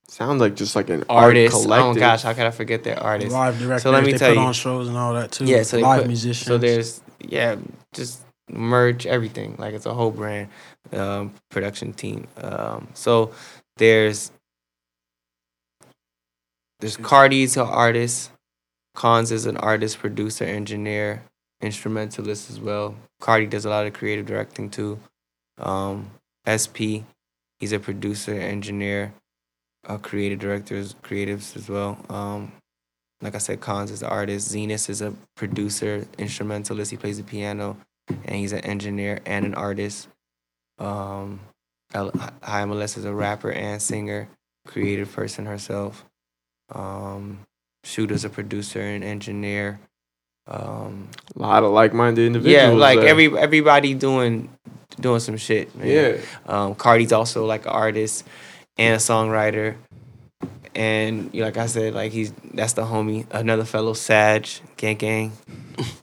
[0.08, 1.54] sounds like just like an artist.
[1.54, 2.00] Art oh collective.
[2.00, 3.32] gosh, how could I forget their artists?
[3.32, 3.82] Live directors.
[3.82, 4.46] So let me they tell put you.
[4.46, 5.44] on shows and all that too.
[5.44, 6.46] Yeah, so they live put- musicians.
[6.46, 7.56] So there's yeah,
[7.92, 9.56] just merch everything.
[9.58, 10.48] Like it's a whole brand
[10.92, 12.26] um, production team.
[12.38, 13.32] Um, so
[13.76, 14.30] there's
[16.80, 18.30] there's Cardi's an artist,
[18.94, 21.22] Cons is an artist, producer, engineer,
[21.60, 22.94] instrumentalist as well.
[23.20, 25.00] Cardi does a lot of creative directing too.
[25.58, 26.10] Um,
[26.46, 27.02] SP,
[27.58, 29.12] he's a producer, engineer,
[29.88, 31.98] a creative director, creatives as well.
[32.08, 32.52] Um,
[33.20, 34.54] like I said, Cons is an artist.
[34.54, 36.90] Zenus is a producer, instrumentalist.
[36.90, 37.76] He plays the piano,
[38.08, 40.08] and he's an engineer and an artist.
[40.78, 41.40] Um,
[41.94, 44.28] Melissa is a rapper and singer,
[44.66, 46.04] creative person herself.
[46.72, 47.40] Um,
[47.84, 49.80] Shooter's a producer and engineer.
[50.46, 52.62] Um, a lot of like-minded individuals.
[52.62, 53.08] yeah, like there.
[53.08, 54.50] every everybody doing
[55.00, 55.74] doing some shit.
[55.76, 55.86] Man.
[55.86, 56.16] yeah.
[56.46, 58.24] Um, Cardi's also like an artist
[58.76, 59.76] and a songwriter.
[60.74, 64.96] And you know, like I said, like he's that's the homie, another fellow Sag, gang
[64.96, 65.32] gang.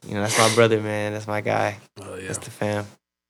[0.08, 1.14] You know, that's my brother, man.
[1.14, 1.78] That's my guy.
[2.02, 2.28] Oh yeah.
[2.28, 2.86] That's the fam.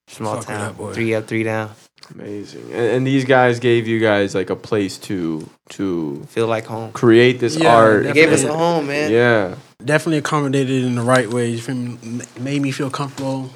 [0.07, 0.59] Small Fuck town.
[0.59, 0.93] that boy.
[0.93, 1.71] Three up, three down.
[2.13, 2.63] Amazing.
[2.71, 6.91] And, and these guys gave you guys like a place to to Feel like home.
[6.91, 8.03] create this Yeah, art.
[8.03, 9.11] They gave us a home, man.
[9.11, 9.55] Yeah.
[9.83, 11.49] Definitely accommodated in the right way.
[11.49, 11.97] You feel me?
[12.39, 13.49] Made me feel comfortable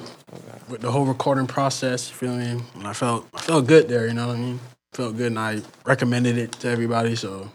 [0.68, 2.08] with the whole recording process.
[2.08, 2.62] You feel me?
[2.74, 4.06] And I felt I felt good there.
[4.06, 4.60] You know what I mean?
[4.94, 7.16] Felt good, and I recommended it to everybody.
[7.16, 7.50] So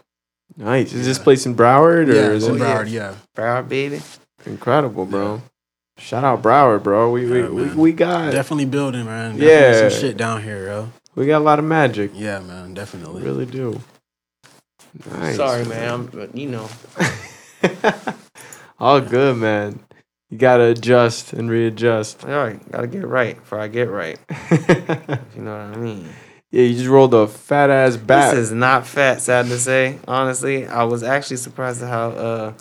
[0.57, 0.93] Nice.
[0.93, 3.15] Is this place in Broward or yeah, is it in Broward, yeah.
[3.35, 4.01] Broward, baby.
[4.45, 5.41] incredible, bro?
[6.01, 7.11] Shout out Broward, bro.
[7.11, 9.37] We Yeah, we, we, we got Definitely building, man.
[9.37, 9.89] Yeah.
[9.89, 10.91] Some shit down here, yo.
[11.15, 12.11] we got a lot of magic.
[12.13, 13.21] Yeah, man, definitely.
[13.21, 13.79] We really do.
[15.09, 15.37] Nice.
[15.37, 16.09] Sorry, man.
[16.13, 16.69] I'm, you know,
[18.79, 19.79] All good, man.
[20.29, 22.25] You gotta adjust and readjust.
[22.25, 24.17] all right, gotta get right before I get right.
[24.49, 26.09] You know what I mean?
[26.49, 28.33] Yeah, you just rolled a fat ass bat.
[28.33, 29.99] This is not fat, sad to say.
[30.07, 32.53] Honestly, I was actually surprised at how uh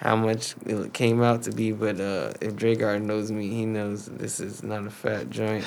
[0.00, 1.72] how much it came out to be.
[1.72, 5.64] But uh if Dregarde knows me, he knows this is not a fat joint.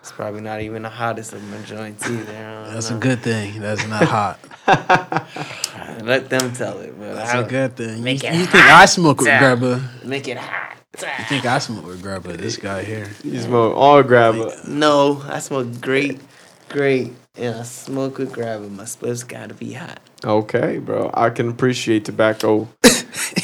[0.00, 2.36] It's probably not even the hottest of my joints either.
[2.36, 3.60] I don't That's a good thing.
[3.60, 4.38] That's not hot.
[6.02, 7.98] Let them tell it, but That's I a good thing.
[7.98, 9.40] You, Make it you think I smoke with hot.
[9.58, 10.04] grabba?
[10.04, 10.76] make it hot.
[10.98, 12.36] You think I smoke with grabba?
[12.36, 13.08] This guy here.
[13.22, 14.66] you smoke all grab it.
[14.66, 16.20] No, I smoke great,
[16.68, 18.68] great, and I smoke with grabba.
[18.70, 20.00] My spliff's gotta be hot.
[20.24, 21.10] Okay, bro.
[21.14, 22.68] I can appreciate tobacco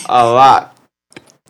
[0.08, 0.76] a lot.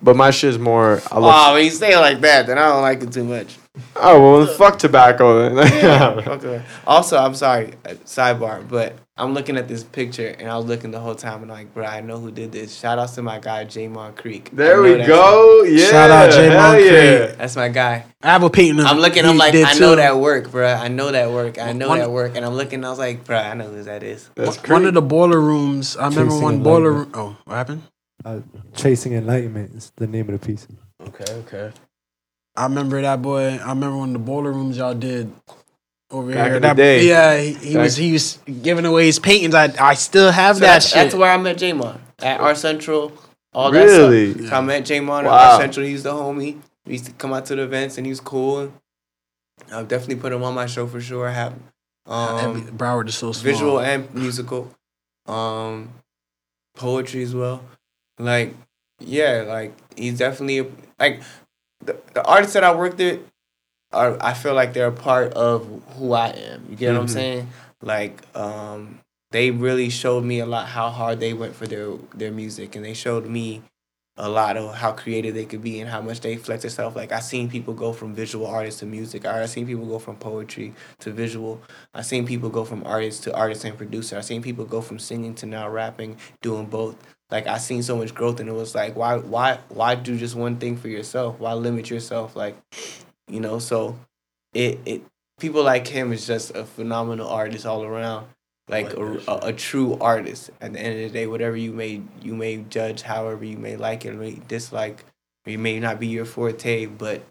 [0.03, 2.83] But my shit's more I Oh, when you say it like that, then I don't
[2.83, 3.57] like it too much.
[3.95, 6.19] Oh well fuck tobacco then.
[6.29, 6.63] Okay.
[6.87, 7.75] Also, I'm sorry,
[8.05, 11.51] sidebar, but I'm looking at this picture and I was looking the whole time and
[11.51, 12.77] I'm like, bro, I know who did this.
[12.79, 14.51] Shout outs to my guy, Jamon Creek.
[14.53, 15.63] There we that go.
[15.63, 15.87] Yeah.
[15.87, 16.49] Shout out J.
[16.51, 17.27] hell Mon yeah.
[17.27, 17.39] Creek.
[17.39, 18.05] That's my guy.
[18.23, 18.85] I have a painting.
[18.85, 19.97] I'm looking, I'm like, did I know too.
[19.97, 20.69] that work, bro.
[20.71, 21.59] I know that work.
[21.59, 22.37] I know One- that work.
[22.37, 24.29] And I'm looking, I was like, bro, I know who that is.
[24.35, 24.85] That's One crazy.
[24.89, 25.97] of the boiler rooms.
[25.97, 27.11] I remember Chasing one boiler room.
[27.15, 27.83] Oh, what happened?
[28.23, 28.41] Uh,
[28.75, 30.67] Chasing Enlightenment is the name of the piece.
[31.01, 31.73] Okay, okay.
[32.55, 33.57] I remember that boy.
[33.57, 35.33] I remember one of the boiler rooms y'all did
[36.11, 36.57] over Back here.
[36.57, 37.07] in the that, day.
[37.09, 39.55] Yeah, he, he Back- was he was giving away his paintings.
[39.55, 40.95] I I still have So that that's, shit.
[40.95, 43.13] that's where I met Jamon at Art Central.
[43.53, 44.33] All that Really?
[44.35, 44.49] stuff.
[44.51, 45.51] So I met Jamon at Wow.
[45.53, 45.87] Art Central.
[45.87, 46.61] He was the homie.
[46.85, 48.73] We used to come out to the events and he was cool.
[49.73, 51.27] I'll definitely put him on my show for sure.
[51.29, 51.55] I have
[52.09, 53.53] Every- um, Broward is so small.
[53.53, 54.71] visual and musical,
[55.27, 55.93] um,
[56.77, 57.65] poetry as well.
[58.19, 58.55] Like,
[59.01, 60.67] yeah, like he's definitely a,
[61.01, 61.23] like
[61.85, 63.21] the, the artists that I worked with
[63.93, 64.17] are.
[64.21, 65.67] I feel like they're a part of
[65.97, 66.67] who I am.
[66.69, 67.11] You get what I'm Mhm.
[67.11, 67.49] saying?
[67.83, 69.01] Like, um,
[69.33, 72.85] they really showed me a lot how hard they went for their their music, and
[72.85, 73.63] they showed me
[74.19, 76.97] a lot of how creative they could be and how much they flex themselves.
[76.97, 79.27] Like I seen people go from visual artists to music.
[79.27, 81.61] I seen people go from poetry to visual.
[81.95, 84.17] I seen people go from artist to artist and producer.
[84.17, 86.97] I seen people go from singing to now rapping, doing both.
[87.31, 90.35] Like I seen so much growth and it was like why why why do just
[90.35, 91.39] one thing for yourself?
[91.39, 92.35] Why limit yourself?
[92.35, 92.57] Like,
[93.29, 93.99] you know, so
[94.55, 95.03] it it
[95.39, 98.27] people like him is just a phenomenal artist all around
[98.69, 100.51] like Like a, a, a true artist.
[100.61, 103.77] At the end of the day whatever you may you may judge however you may
[103.77, 105.05] like it or may dislike
[105.47, 107.23] or you may not be your forte but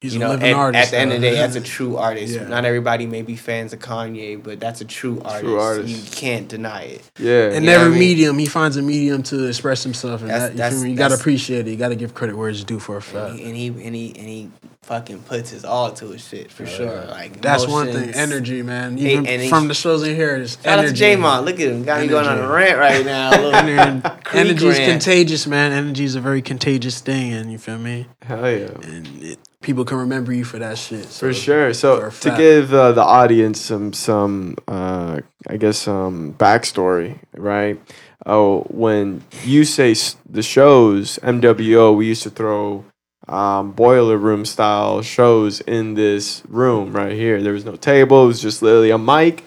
[0.00, 0.84] He's you a know living at, artist.
[0.86, 2.46] at the end of the day that's a true artist Yeah.
[2.46, 5.88] not everybody may be fans of kanye but that's a true artist, artist.
[5.88, 7.48] you can't deny it Yeah.
[7.50, 7.98] in You know what every I mean?
[7.98, 10.96] medium, he finds a medium to express himself, and That's- that, you, that's- feel you
[10.96, 11.70] gotta appreciate it.
[11.72, 13.34] You gotta give credit where it's due for a and fact.
[13.36, 14.50] he, and he and he and he
[14.82, 18.10] fucking puts his all to his shit for sure like That's one thing.
[18.10, 18.96] Energy, man.
[18.96, 20.94] Hey, Even and he- from the shows in here, it's Shout out to energy.
[20.94, 21.44] J Mon.
[21.44, 21.82] Look at him.
[21.82, 23.30] Got me going on a rant right now.
[23.30, 25.72] A little Ener- Creek Energy is contagious, man.
[25.72, 28.06] Energy is a very contagious thing, and you feel me?
[28.22, 28.68] Hell yeah.
[28.84, 31.06] And it, people can remember you for that shit.
[31.06, 31.74] For sure.
[31.74, 37.80] So a to give uh, the audience some some uh, I guess some backstory, right?
[38.26, 39.94] Oh, when you say
[40.28, 42.84] the shows MWO, we used to throw
[43.26, 47.42] um, boiler room style shows in this room right here.
[47.42, 48.24] There was no table.
[48.24, 49.44] It was just literally a mic,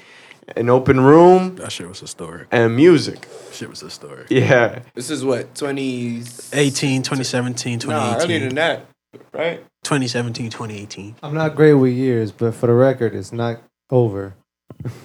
[0.55, 2.47] an open room, That shit was historic.
[2.51, 3.27] and music.
[3.51, 4.27] Shit was historic.
[4.29, 4.79] Yeah.
[4.95, 6.23] This is what, 20...
[6.53, 8.21] 18, 2017, Nah, 2018.
[8.23, 8.85] earlier than that,
[9.33, 9.63] right?
[9.83, 11.15] 2017, 2018.
[11.23, 14.35] I'm not great with years, but for the record, it's not over.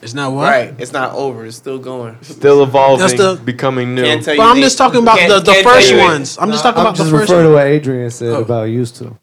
[0.00, 0.44] It's not what?
[0.44, 0.74] Right.
[0.78, 1.44] It's not over.
[1.44, 2.16] It's still going.
[2.22, 4.02] Still evolving, That's the- becoming new.
[4.04, 6.02] Can't tell you But I'm just talking about the, the first you it.
[6.02, 6.38] ones.
[6.38, 7.64] I'm just talking I'm about the just first referring to ones.
[7.64, 8.42] what Adrian said Oh.
[8.42, 9.18] about used to.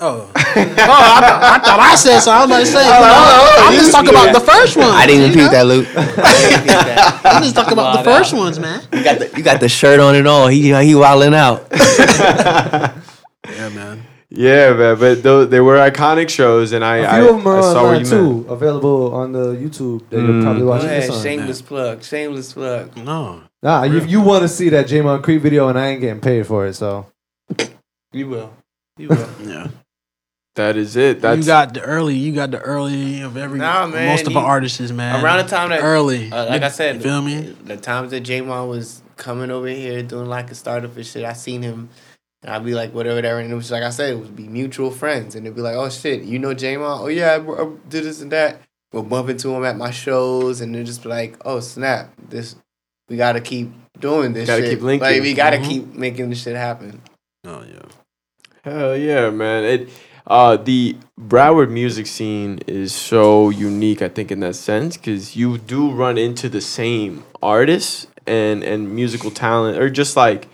[0.00, 0.30] Oh.
[0.30, 2.30] oh, I, thought, I thought I said so.
[2.32, 4.40] I was about to say, you oh, know, oh, oh, I'm just talking about the
[4.40, 4.90] first ones.
[4.92, 5.86] I didn't you repeat that, Luke.
[5.94, 7.20] that.
[7.24, 8.38] I'm just talking about the first out.
[8.38, 8.82] ones, man.
[8.92, 10.48] You got the you got the shirt on and all.
[10.48, 11.66] He he wilding out.
[13.50, 14.02] Yeah, man.
[14.34, 17.46] Yeah, man, but those, they were iconic shows, and I, A I, few of them
[17.46, 18.48] are I saw where you too, meant.
[18.50, 20.26] available on the YouTube that Mm.
[20.34, 21.22] you're probably watching ahead, this on.
[21.22, 22.02] shameless plug.
[22.02, 22.96] Shameless plug.
[22.96, 23.42] No.
[23.62, 26.46] Nah, you you want to see that Jamon Creek video, and I ain't getting paid
[26.46, 27.06] for it, so
[28.12, 28.52] You will.
[28.96, 29.28] You will.
[29.44, 29.68] Yeah.
[30.54, 31.20] That is it.
[31.22, 32.14] That's you got the early.
[32.14, 33.58] You got the early of every.
[33.58, 35.24] Nah, man, most of you- our artists, man.
[35.24, 36.30] Around the time that early.
[36.30, 37.54] Uh, like I said, you feel me?
[37.64, 41.32] The times that J-Mon was coming over here doing like a startup and shit, I
[41.32, 41.88] seen him.
[42.42, 43.38] And I'd be like, whatever, whatever.
[43.38, 45.34] And it was like I said, it would be mutual friends.
[45.34, 47.00] And it'd be like, oh shit, you know J-Mon?
[47.02, 48.60] Oh yeah, I, I did this and that.
[48.92, 52.56] We'll bump into him at my shows and then just be like, oh snap, this,
[53.08, 54.70] we gotta keep doing this Gotta shit.
[54.74, 55.08] keep linking.
[55.08, 55.68] Like, we gotta Mhm.
[55.68, 57.00] keep making this shit happen.
[57.46, 57.82] Oh yeah.
[58.64, 59.64] hell yeah, man.
[59.64, 59.88] It
[60.26, 65.58] uh the Broward music scene is so unique, I think, in that sense, because you
[65.58, 70.48] do run into the same artists and and musical talent, or just like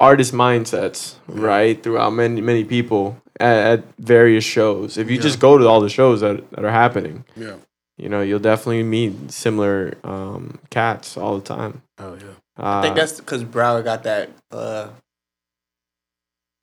[0.00, 4.96] artist mindsets, right, throughout many many people at, at various shows.
[4.98, 5.22] If you Yeah.
[5.22, 7.56] just go to all the shows that that are happening, Yeah.
[7.98, 11.82] you know, you'll definitely meet similar um cats all the time.
[11.98, 12.34] Oh yeah.
[12.58, 14.88] Uh, I think that's because Broward got that, uh,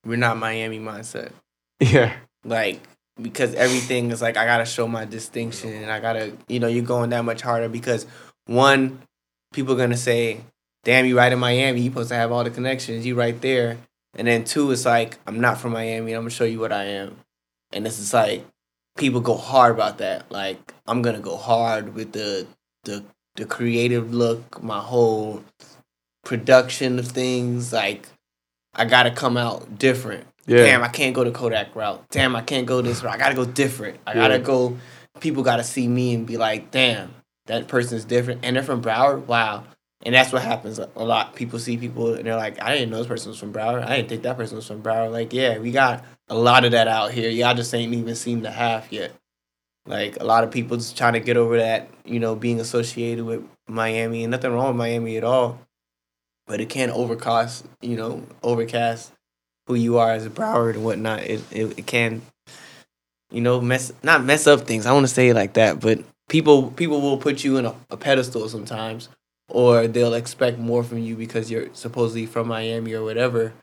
[0.05, 1.31] we're not Miami mindset.
[1.79, 2.13] yeah.
[2.43, 2.81] like
[3.21, 6.85] because everything is like I gotta show my distinction and I gotta you know you're
[6.85, 8.05] going that much harder because
[8.45, 8.99] one
[9.53, 10.41] people are gonna say
[10.87, 13.77] damn you right in Miami you supposed to have all the connections you right there
[14.15, 16.85] and then two it's like I'm not from Miami I'm gonna show you what I
[16.85, 17.17] am
[17.73, 18.45] and this is like
[18.97, 22.47] people go hard about that like I'm gonna go hard with the
[22.85, 23.03] the
[23.35, 25.43] the creative look my whole
[26.23, 28.07] production of things like
[28.73, 30.63] I gotta come out different Yeah.
[30.63, 32.05] damn, I can't go the Kodak route.
[32.11, 33.15] Damn, I can't go this route.
[33.15, 33.99] I gotta go different.
[34.07, 34.77] I gotta go.
[35.19, 37.13] People gotta see me and be like, damn,
[37.47, 38.45] that person's different.
[38.45, 39.25] And they're from Broward.
[39.25, 39.65] Wow.
[40.03, 41.35] And that's what happens a lot.
[41.35, 43.83] People see people and they're like, I didn't know this person was from Broward.
[43.83, 45.11] I didn't think that person was from Broward.
[45.11, 47.29] Like, yeah, we got a lot of that out here.
[47.29, 49.11] Y'all just ain't even seen the half yet.
[49.87, 53.25] Like a lot of people just trying to get over that, you know, being associated
[53.25, 55.59] with Miami and nothing wrong with Miami at all.
[56.45, 59.11] But it can overcast, you know, overcast
[59.65, 61.23] who you are as a Broward and whatnot.
[61.23, 62.21] It, it it can,
[63.31, 64.85] you know, mess not mess up things.
[64.85, 67.75] I want to say it like that, but people people will put you in a,
[67.89, 69.09] a pedestal sometimes,
[69.49, 73.53] or they'll expect more from you because you're supposedly from Miami or whatever,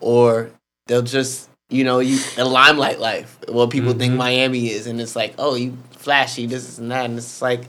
[0.00, 0.50] or
[0.86, 3.38] they'll just you know you the limelight life.
[3.48, 4.18] What people think Mhm.
[4.18, 7.62] Miami is, and it's like, oh, you flashy, this is and that, and it's like.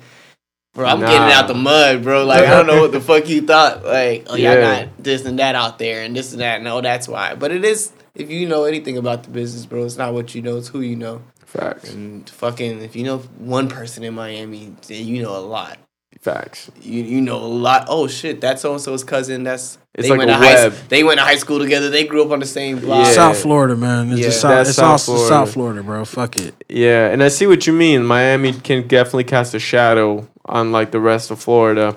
[0.74, 2.26] Bro, I'm getting out the mud, bro.
[2.26, 3.86] Like I don't know what the fuck you thought.
[3.86, 4.84] Like, oh Yeah.
[4.84, 6.62] got this and that out there and this and that.
[6.62, 7.34] No, that's why.
[7.34, 10.42] But it is if you know anything about the business, bro, it's not what you
[10.42, 11.22] know, it's who you know.
[11.46, 11.94] Facts.
[11.94, 15.78] And fucking if you know one person in Miami, then you know a lot.
[16.22, 16.72] Facts.
[16.82, 17.86] You you know a lot.
[17.88, 19.44] Oh shit, that's so and so's cousin.
[19.44, 20.70] That's It's they like went a to high.
[20.90, 21.90] They went to high school together.
[21.92, 23.06] They grew up on the same block.
[23.06, 23.12] Yeah.
[23.14, 24.10] South Florida, man.
[24.12, 25.28] It's Yeah, just South, that's it's South all Florida.
[25.30, 26.04] South Florida, bro.
[26.06, 26.56] Fuck it.
[26.68, 28.04] Yeah, and I see what you mean.
[28.06, 31.96] Miami can definitely cast a shadow on like the rest of Florida,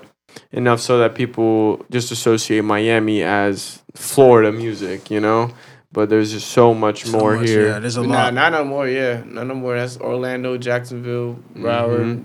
[0.51, 5.49] enough so that people just associate Miami as Florida music, you know.
[5.91, 7.67] But there's just so much So more much, here.
[7.69, 8.33] Yeah, there's a Nah, lot.
[8.35, 8.87] not no more.
[8.87, 9.75] Yeah, not no more.
[9.75, 12.05] That's Orlando, Jacksonville, Broward.
[12.05, 12.23] Mhm.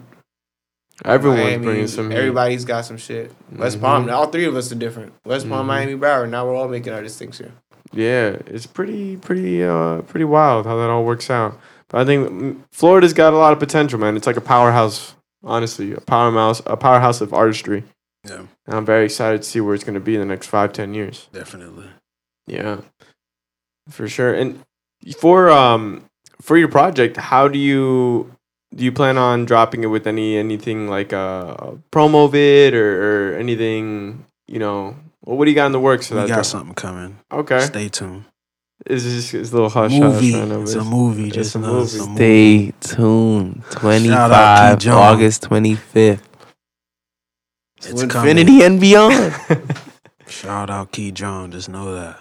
[1.04, 2.10] Everyone's Miami, bringing some.
[2.10, 2.16] heat.
[2.16, 3.32] Everybody's got some shit.
[3.56, 3.80] West Mhm.
[3.80, 4.10] Palm.
[4.10, 5.12] All three of us are different.
[5.24, 5.68] West Palm, Mhm.
[5.68, 6.30] Miami, Broward.
[6.30, 7.52] Now we're all making our distinction.
[7.92, 11.58] Yeah, it's pretty, pretty, uh, pretty wild how that all works out.
[11.88, 14.16] But I think mm, Florida's got a lot of potential, man.
[14.16, 15.14] It's like a powerhouse,
[15.44, 17.84] honestly, a powerhouse, a powerhouse of artistry.
[18.26, 20.46] Yeah, And I'm very excited to see where it's going to be in the next
[20.46, 21.28] five, ten years.
[21.32, 21.86] definitely.
[22.46, 22.78] Yeah,
[23.90, 24.32] for sure.
[24.34, 24.60] And
[25.18, 26.04] for um
[26.40, 28.33] for your project, how do you
[28.74, 33.36] do you plan on dropping it with any anything like a promo vid or, or
[33.36, 34.26] anything?
[34.48, 36.28] You know, well, what do you got in the works for We that?
[36.28, 36.44] got drop?
[36.46, 37.18] something coming.
[37.32, 38.24] Okay, Stay tuned.
[38.86, 40.32] It's this is a little hush movie.
[40.32, 40.42] hush?
[40.42, 41.26] I know, it's but a movie.
[41.28, 41.98] it's Just a it's movie.
[41.98, 42.16] a movie.
[42.16, 43.62] Stay tuned.
[43.72, 44.92] Shout out Keyjon.
[44.96, 46.20] August 25th.
[47.86, 49.34] It's Infinity and beyond.
[50.26, 51.52] Shout out Keyjon.
[51.52, 52.18] Just know that.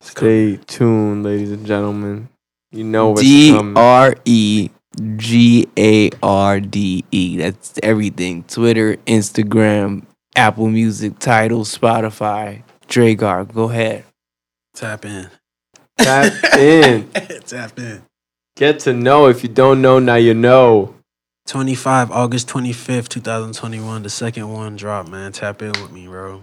[0.00, 2.28] It's Stay tuned, ladies and gentlemen.
[2.72, 3.76] You know what's D coming.
[3.76, 4.70] R E
[5.16, 7.38] G A R D E.
[7.38, 8.44] That's everything.
[8.44, 13.52] Twitter, Instagram, Apple Music, Tidal, Spotify, Dregarde.
[13.52, 14.04] Go ahead.
[14.74, 15.30] Tap in.
[15.98, 17.08] Tap in.
[17.46, 18.02] Tap in.
[18.56, 19.26] Get to know.
[19.26, 20.94] If you don't know, now you know.
[21.46, 24.02] 25 August 25th, 2021.
[24.02, 25.32] The second one drop, man.
[25.32, 26.42] Tap in with me, bro.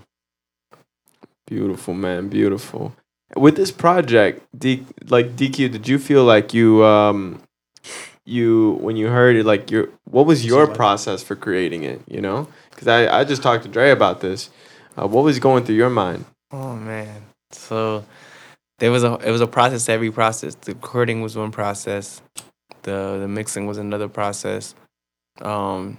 [1.48, 2.30] Beautiful, man.
[2.30, 2.96] Beautiful.
[3.36, 7.42] With this project, D, like DQ, did you feel like you, um,
[8.26, 12.02] you when you heard it, like your what was your process for creating it?
[12.08, 14.50] You know, because I I just talked to Dre about this.
[14.98, 16.26] Uh, what was going through your mind?
[16.52, 17.24] Oh man.
[17.52, 18.06] So
[18.80, 20.56] there was a it was a process every process.
[20.56, 22.22] The recording was one process.
[22.84, 24.76] The the mixing was another process.
[25.42, 25.98] Um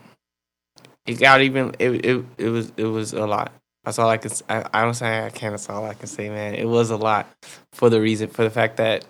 [1.07, 3.53] it got even it it, it was it was a lot.
[3.85, 6.31] That's all I can I, I don't say I can't that's all I can say,
[6.31, 6.55] man.
[6.55, 7.29] It was a lot
[7.73, 9.05] for the reason for the fact that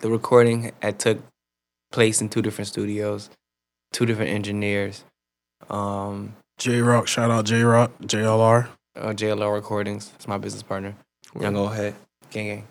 [0.00, 1.22] the recording had took
[1.92, 3.30] place in two different studios,
[3.92, 5.04] two different engineers.
[5.70, 8.68] Um J Rock, shout out J Rock, JLR.
[8.96, 10.12] uh, JLR Recordings.
[10.16, 10.94] It's my business partner.
[11.40, 11.94] Young old head,
[12.30, 12.66] gang gang.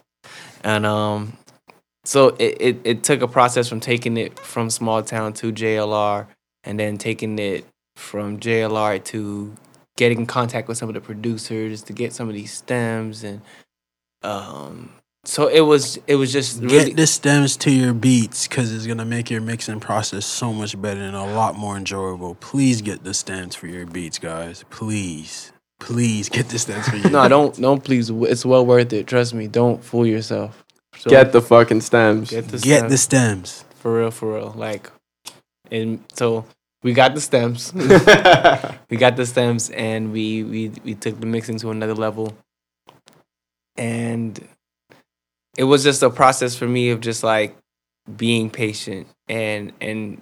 [0.64, 1.38] And um,
[2.06, 6.28] so it, it it took a process from taking it from small town to JLR,
[6.64, 7.66] and then taking it
[7.96, 9.56] from JLR to
[9.98, 13.42] getting in contact with some of the producers to get some of these stems and
[14.24, 14.92] um.
[15.24, 19.06] So it was it was just Get the stems to your beats because it's gonna
[19.06, 22.36] make your mixing process so much better and a lot more enjoyable.
[22.36, 24.66] Please get the stems for your beats, guys.
[24.72, 29.06] Please, please get the stems for your no don't don't please it's well worth it.
[29.06, 29.48] Trust me.
[29.48, 30.64] Don't fool yourself.
[30.98, 32.32] So Get the fucking stems.
[32.32, 32.92] get the get stems.
[32.92, 33.66] the stems.
[33.76, 34.54] For real, for real.
[34.56, 34.92] Like,
[35.72, 36.46] and so
[36.84, 37.74] we got the stems.
[38.90, 42.36] we got the stems, and we we we took the mixing to another level.
[43.78, 44.40] And
[45.58, 47.56] it was just a process for me of just like
[48.18, 50.22] being patient and and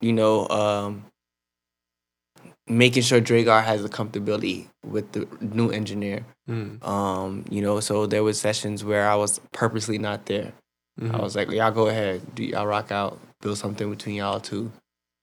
[0.00, 1.04] you know um
[2.68, 6.26] making sure Dregarde has the comfortability with the new engineer.
[6.48, 10.52] Mm, Um, you know, so there was sessions where I was purposely not there.
[11.00, 11.14] mhm.
[11.14, 14.70] I was like, y'all go ahead, do y'all rock out, build something between y'all two.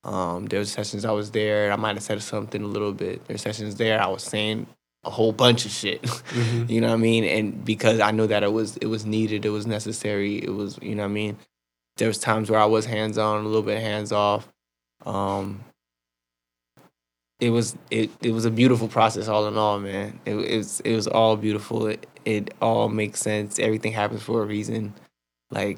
[0.04, 3.24] Um, there was sessions I was there, I might have said something a little bit.
[3.28, 4.66] There's sessions there I was saying
[5.06, 6.02] a whole bunch of shit.
[6.04, 6.70] Mhm.
[6.72, 7.24] you know what I mean?
[7.24, 10.80] And because I knew that it was it was needed, it was necessary, it was
[10.82, 11.38] you know what I mean.
[11.98, 14.52] There was times where I was hands on, a little bit hands off.
[15.06, 15.64] Um,
[17.40, 20.20] it was it it was a beautiful process all in all, man.
[20.26, 21.88] It, it was it was all beautiful.
[21.88, 23.60] It it all makes sense.
[23.60, 24.94] Everything happens for a reason.
[25.52, 25.78] Like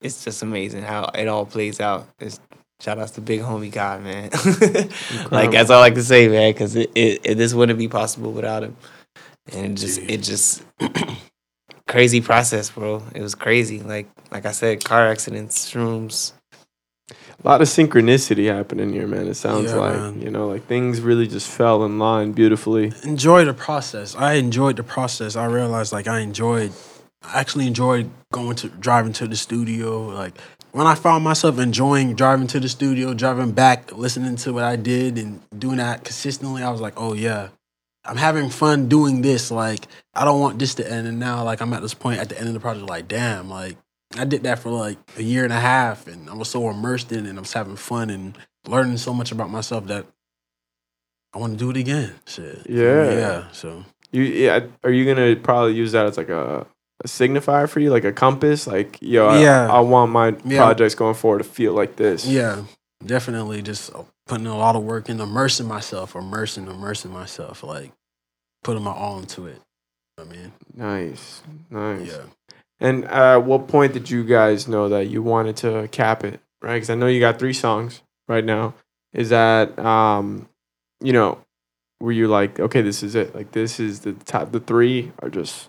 [0.00, 2.08] it's just amazing how it all plays out.
[2.18, 2.40] It's,
[2.80, 4.30] shout outs to big homie God, man.
[5.30, 7.88] like that's all I like to say, man, because it, it, it this wouldn't be
[7.88, 8.76] possible without him.
[9.52, 10.62] And it just it just
[11.88, 13.02] crazy process, bro.
[13.14, 13.80] It was crazy.
[13.80, 16.32] Like like I said, car accidents, shrooms.
[17.42, 19.26] A lot of synchronicity happening here, man.
[19.26, 20.20] It sounds Yeah, like man.
[20.20, 22.92] you know, like things really just fell in line beautifully.
[23.02, 24.14] enjoy the process.
[24.14, 25.36] I enjoyed the process.
[25.36, 26.72] I realized like I enjoyed
[27.22, 30.02] I actually enjoyed going to driving to the studio.
[30.08, 30.36] Like
[30.72, 34.76] when I found myself enjoying driving to the studio, driving back, listening to what I
[34.76, 37.48] did and doing that consistently, I was like, "Oh yeah.
[38.04, 39.50] I'm having fun doing this.
[39.50, 42.28] Like I don't want this to end." And now like I'm at this point at
[42.28, 43.76] the end of the project like, "Damn, like
[44.18, 47.12] I did that for like a year and a half and I was so immersed
[47.12, 50.06] in it and I was having fun and learning so much about myself that
[51.32, 52.14] I want to do it again.
[52.26, 52.66] Shit.
[52.68, 53.12] Yeah.
[53.12, 53.44] Yeah.
[53.52, 56.66] So You yeah, are you gonna probably use that as like a,
[57.00, 58.66] a signifier for you, like a compass?
[58.66, 59.72] Like, yo, I, Yeah.
[59.72, 60.58] I want my Yeah.
[60.58, 62.26] projects going forward to feel like this.
[62.26, 62.62] yeah,
[63.04, 63.90] definitely just
[64.26, 67.92] putting a lot of work in, immersing myself, immersing, immersing myself, like
[68.62, 69.60] putting my all into it.
[70.18, 72.06] I mean, Nice, nice.
[72.08, 72.22] yeah.
[72.78, 76.40] And uh, at what point did you guys know that you wanted to cap it?
[76.62, 78.74] Right, because I know you got three songs right now.
[79.14, 80.46] Is that um,
[81.02, 81.38] you know,
[82.00, 83.34] were you like, okay, this is it?
[83.34, 84.52] Like this is the top.
[84.52, 85.68] The three are just.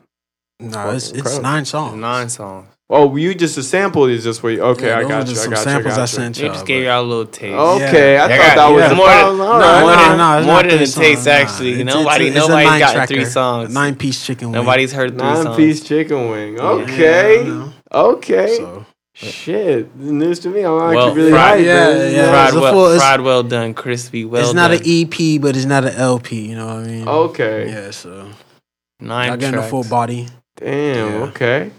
[0.61, 1.43] No, it's it's incredible.
[1.43, 1.95] nine songs.
[1.99, 2.67] Nine songs.
[2.93, 4.61] Oh, you just a sample is just where you.
[4.61, 5.33] Okay, Yeah, I those got you.
[5.33, 5.61] just I some got you.
[5.61, 6.07] I samples got I you.
[6.07, 6.53] sent They y'all.
[6.53, 7.53] just gave y'all a little taste.
[7.55, 8.89] Okay, I thought got- that was yeah.
[8.89, 9.37] the More than- problem.
[9.37, 9.81] No, right.
[9.81, 10.93] more than- no, it's more than three a taste,
[11.23, 11.31] songs, nah.
[11.31, 11.71] actually.
[11.81, 13.73] It's- Nobody- it's, it's a nobody's nine gotten three songs.
[13.73, 14.59] Nine piece chicken wing.
[14.59, 15.55] Nobody's heard three Nine songs.
[15.57, 16.59] piece chicken wing.
[16.59, 17.39] Okay.
[17.39, 17.73] I know.
[17.93, 18.55] Okay.
[18.57, 19.95] So Shit.
[19.95, 20.61] News to me.
[20.65, 21.65] I'm actually Well, really fried- hyped.
[21.65, 22.13] yeah, man.
[22.15, 22.29] yeah.
[22.31, 24.79] fried, well, full- fried well done, crispy well it's not done.
[24.79, 26.41] an EP, but it's not an LP.
[26.47, 27.07] You know what I mean?
[27.07, 27.69] Okay.
[27.69, 27.91] Yeah.
[27.91, 28.27] So
[28.99, 30.27] Nine I getting a full body.
[30.61, 31.11] Damn.
[31.13, 31.27] Yeah.
[31.29, 31.71] Okay.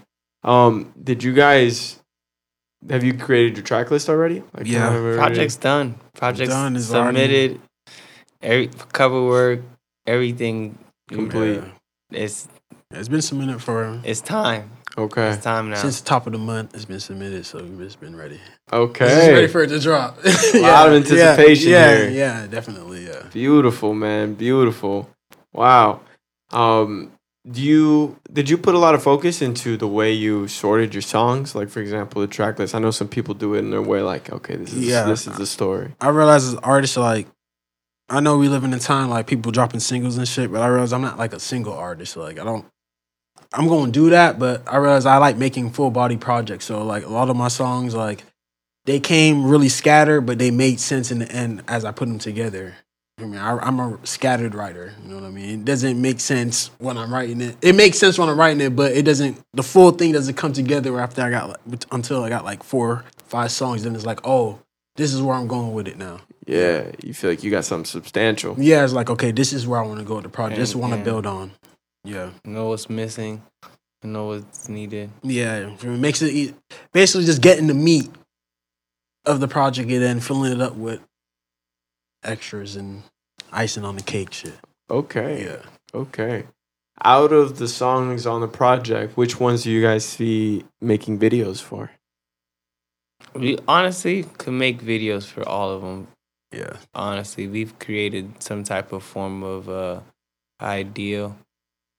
[0.43, 1.99] Um, did you guys
[2.89, 4.43] have you created your track list already?
[4.53, 4.91] Like, Yeah.
[4.91, 5.95] have you Project's done.
[6.15, 7.61] Project's Done, it's already- submitted.
[8.41, 9.61] Every cover work,
[10.05, 10.77] everything.
[11.09, 11.61] Complete.
[12.11, 12.23] Yeah.
[12.23, 12.47] It's
[12.91, 14.69] It's been submitted for it's time.
[14.97, 15.29] Okay.
[15.29, 15.77] It's time now.
[15.77, 16.75] since the top of the month.
[16.75, 18.39] It's been submitted, so it's been ready.
[18.71, 19.05] Okay.
[19.05, 20.19] It's ready for it to drop.
[20.23, 22.09] A lot of anticipation yeah, here.
[22.09, 23.07] Yeah, yeah, definitely.
[23.07, 23.23] Yeah.
[23.31, 24.33] Beautiful, man.
[24.35, 25.09] Beautiful.
[25.53, 26.01] Wow.
[26.51, 27.12] Um,
[27.49, 31.01] do you did you put a lot of focus into the way you sorted your
[31.01, 31.55] songs?
[31.55, 32.73] Like for example, the track list.
[32.73, 35.05] I know some people do it in their way like, okay, this is Yeah.
[35.05, 35.93] this is the story.
[35.99, 37.27] I realize as artists, like,
[38.09, 40.67] I know we live in a time like people dropping singles and shit, but I
[40.67, 42.15] realize I'm not like a single artist.
[42.15, 42.65] Like, I don't.
[43.51, 46.65] I'm going to do that, but I realize I like making full body projects.
[46.65, 48.23] So like a lot of my songs, like,
[48.85, 52.19] they came really scattered, but they made sense in the end as I put them
[52.19, 52.75] together.
[53.23, 54.93] I mean, I, I'm a scattered writer.
[55.03, 55.61] You know what I mean?
[55.61, 57.55] It doesn't make sense when I'm writing it.
[57.61, 59.39] It makes sense when I'm writing it, but it doesn't.
[59.53, 63.05] The full thing doesn't come together after I got like, until I got like four,
[63.27, 63.83] five songs.
[63.83, 64.59] Then it's like, oh,
[64.95, 66.19] this is where I'm going with it now.
[66.45, 68.55] Yeah, you feel like you got something substantial.
[68.59, 70.59] Yeah, it's like okay, this is where I want to go with the project.
[70.59, 71.51] This is And- what I want to build on.
[72.03, 73.41] Yeah, know what's missing.
[74.03, 75.09] Know what's needed.
[75.21, 75.69] yeah.
[75.81, 76.53] It makes it e-
[76.91, 78.09] basically just getting the meat
[79.25, 80.99] of the project and then filling it up with
[82.23, 83.03] extras and
[83.53, 84.33] icing on the cake.
[84.33, 84.53] Shit.
[84.89, 85.45] Okay.
[85.45, 85.61] Yeah.
[85.93, 86.45] Okay.
[87.03, 91.61] Out of the songs on the project, which ones do you guys see making videos
[91.61, 91.91] for?
[93.33, 96.07] We honestly could make videos for all of them.
[96.51, 96.77] Yeah.
[96.93, 100.01] Honestly, we've created some type of form of uh,
[100.61, 101.35] ideal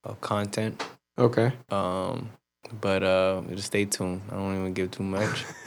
[0.05, 0.83] of content.
[1.19, 1.53] Okay.
[1.71, 2.31] Um,
[2.81, 4.23] but uh, just stay tuned.
[4.31, 5.45] I don't even give too much.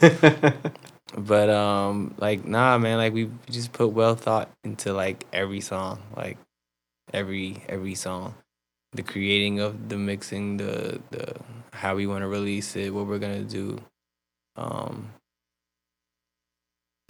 [1.16, 2.98] But um, like nah, man.
[2.98, 6.36] Like we just put well thought into like every song, like
[7.12, 8.34] every every song,
[8.92, 11.34] the creating of the mixing, the the
[11.72, 13.78] how we want to release it, what we're gonna do.
[14.56, 15.12] Um,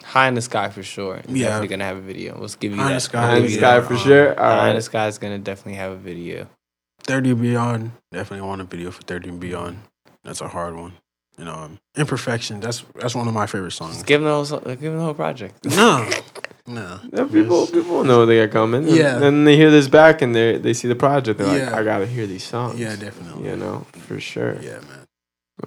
[0.04, 1.16] High in the sky for sure.
[1.16, 1.46] It's Yeah.
[1.46, 2.38] definitely gonna have a video.
[2.40, 2.94] Let's give you High in that.
[2.94, 4.38] the Sky, High in the sky for sure.
[4.40, 6.48] All High in the sky is gonna definitely have a video.
[7.02, 7.92] Thirty and beyond.
[8.12, 9.80] Definitely want a video for thirty and beyond.
[10.22, 10.92] That's a hard one.
[11.38, 12.60] You know, um, imperfection.
[12.60, 13.94] That's that's one of my favorite songs.
[13.94, 15.64] Just give them the whole, so- give them the whole project.
[15.76, 16.08] No,
[16.66, 17.00] no.
[17.12, 18.86] Yeah, people people know they are coming.
[18.88, 19.18] And Yeah.
[19.18, 21.38] Then they hear this back and they they see the project.
[21.38, 22.78] They're like, I gotta hear these songs.
[22.78, 23.48] Yeah, definitely.
[23.48, 24.56] You know, for sure.
[24.60, 25.06] Yeah, man.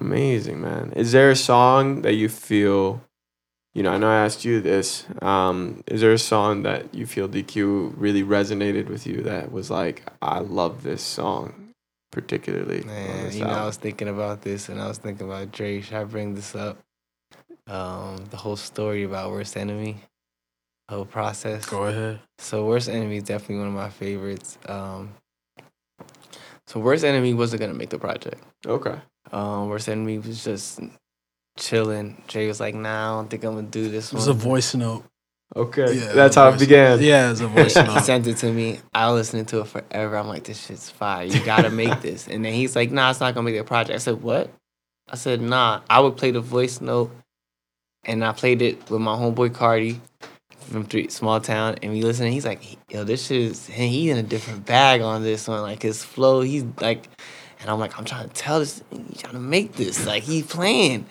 [0.00, 0.92] Amazing, man.
[0.94, 3.02] Is there a song that you feel,
[3.74, 5.04] you know, I know I asked you this.
[5.20, 9.70] Um, is there a song that you feel DQ really resonated with you that was
[9.70, 11.61] like, I love this song
[12.12, 12.84] particularly?
[12.84, 15.80] Man, this you know, I was thinking about this and I was thinking about Dre.
[15.80, 16.78] Should I bring this up?
[17.66, 19.96] Um, the whole story about Worst Enemy,
[20.88, 21.66] whole process.
[21.66, 22.20] Go ahead.
[22.38, 24.58] So Worst Enemy is definitely one of my favorites.
[24.66, 25.14] Um,
[26.66, 28.42] so Worst Enemy wasn't gonna make the project.
[28.66, 28.96] Okay.
[29.32, 30.80] Um, Worst Enemy was just
[31.58, 32.22] chilling.
[32.28, 34.20] Dre was like, "Nah, I don't think I'm gonna do this one.
[34.22, 35.04] It one." was a voice note.
[35.54, 35.94] Okay.
[35.94, 37.00] Yeah, That's a how it began.
[37.02, 38.04] Yeah, it's a voice he note.
[38.04, 38.80] sent it to me.
[38.94, 40.16] I listened to it forever.
[40.16, 41.24] I'm like, this shit's fire.
[41.24, 42.26] You gotta make this.
[42.28, 43.94] And then he's like, nah, it's not gonna make the project.
[43.94, 44.50] I said, what?
[45.10, 45.80] I said, nah.
[45.90, 47.10] I would play the voice note,
[48.04, 50.00] and I played it with my homeboy Cardi
[50.60, 52.26] from three, small town, and we listened.
[52.26, 53.68] And He's like, yo, this shit is.
[53.68, 55.60] And he in a different bag on this one.
[55.60, 57.08] Like his flow, he's like,
[57.60, 60.06] and I'm like, I'm trying to tell this, he's trying to make this.
[60.06, 61.04] Like he playing.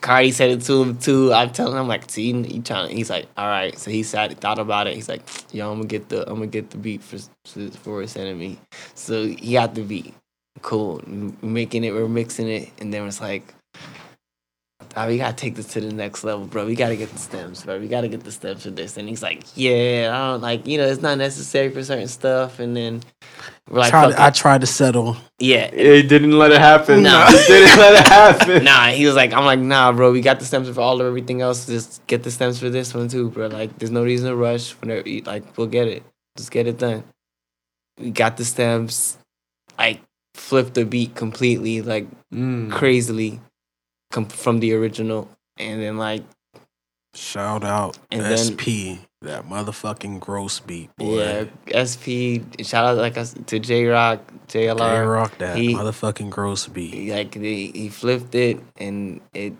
[0.00, 1.34] Cardi said it to him too.
[1.34, 2.96] I'm telling him like, see, you trying.
[2.96, 3.78] He's like, all right.
[3.78, 4.94] So he sat, thought about it.
[4.94, 7.18] He's like, yo, I'm gonna get the, I'm gonna get the beat for
[7.76, 8.58] for, his enemy.
[8.94, 10.14] So he got the beat.
[10.62, 11.02] Cool.
[11.42, 13.54] Making it, we're mixing it, and then it's like,
[14.96, 16.66] ah, we gotta take this to the next level, bro.
[16.66, 17.78] We gotta get the stems, bro.
[17.78, 18.96] We gotta get the stems for this.
[18.96, 22.58] And he's like, yeah, I don't like, you know, it's not necessary for certain stuff.
[22.58, 23.02] And then
[23.68, 25.16] we're like, tried, I tried to settle.
[25.38, 25.70] yeah.
[25.74, 27.02] He didn't let it happen.
[27.02, 27.26] No.
[27.30, 28.64] He didn't let it happen.
[28.64, 30.12] Nah, he was like, I'm like, nah, bro.
[30.12, 31.66] We got the stems for all of everything else.
[31.66, 33.46] Just get the stems for this one too, bro.
[33.48, 34.72] Like, there's no reason to rush.
[34.80, 36.02] Whenever, you- like, we'll get it.
[36.36, 37.04] Just get it done.
[37.98, 39.18] We got the stems.
[39.78, 40.00] Like,
[40.34, 42.70] flipped the beat completely, like Mm.
[42.70, 43.40] crazily,
[44.10, 46.22] com- from the original, and then like,
[47.14, 51.18] Shout out And then- SP, that motherfucking gross beat, boy.
[51.66, 52.38] yeah, SP.
[52.62, 53.14] Shout out like
[53.46, 54.78] to J Rock, JLR.
[54.78, 56.94] J Rock that he- motherfucking gross beat.
[56.94, 59.54] He, like he, he flipped it and it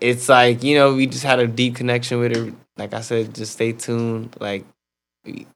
[0.00, 3.34] it's like you know we just had a deep connection with it like i said
[3.34, 4.64] just stay tuned like
[5.24, 5.46] it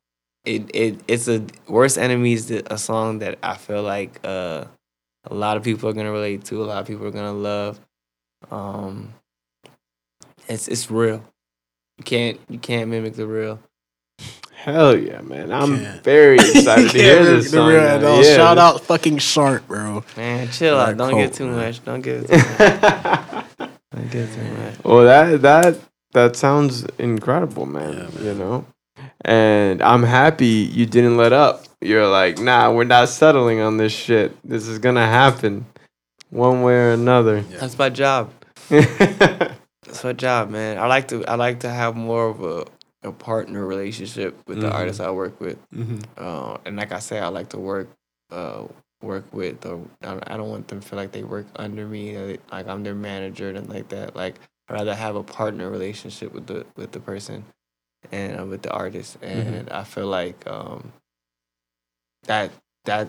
[0.74, 4.64] it it's a worst enemies a song that i feel like uh
[5.26, 7.78] a lot of people are gonna relate to a lot of people are gonna love
[8.50, 9.12] um
[10.48, 11.22] it's it's real
[11.98, 13.58] you can't you can't mimic the real
[14.52, 15.52] Hell yeah, man!
[15.52, 16.02] I'm Can't.
[16.02, 17.68] very excited to hear this song.
[17.68, 18.00] real- man.
[18.00, 20.02] no, Yeah, Shout this- out fucking Sharp, bro.
[20.16, 21.56] man chill Like out don't get too man.
[21.56, 23.46] much don't get too much
[23.92, 25.78] don't get too much Well, that that
[26.12, 28.24] that sounds incredible, man, Yeah, man.
[28.24, 28.66] You know,
[29.24, 31.64] and I'm happy you didn't let up.
[31.80, 34.36] You're like, nah, we're not settling on this shit.
[34.48, 35.66] This is gonna happen,
[36.30, 37.42] one way or another.
[37.42, 38.30] that's my job
[38.70, 40.78] That's my job, man.
[40.78, 42.64] I like to I like to have more of a,
[43.08, 44.74] a partner relationship with the Mhm.
[44.74, 45.58] artists I work with.
[45.70, 46.02] Mhm.
[46.16, 47.88] Uh, and like I say, I like to work
[48.32, 48.64] uh,
[49.02, 49.64] work with.
[49.64, 52.66] Or I I don't want them to feel like they work under me, they- like
[52.66, 54.16] I'm their manager and like that.
[54.16, 54.34] Like
[54.68, 57.44] I'd rather have a partner relationship with the with the person
[58.12, 59.18] and uh, with the artist.
[59.22, 60.92] And I feel like um,
[62.24, 62.50] that
[62.84, 63.08] that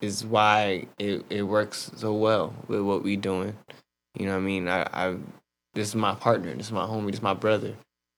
[0.00, 3.56] is why it, it works so well with what we doing.
[4.18, 4.68] You know what I mean?
[4.68, 5.16] I, I
[5.74, 7.74] this is my partner, this is my homie, this is my brother.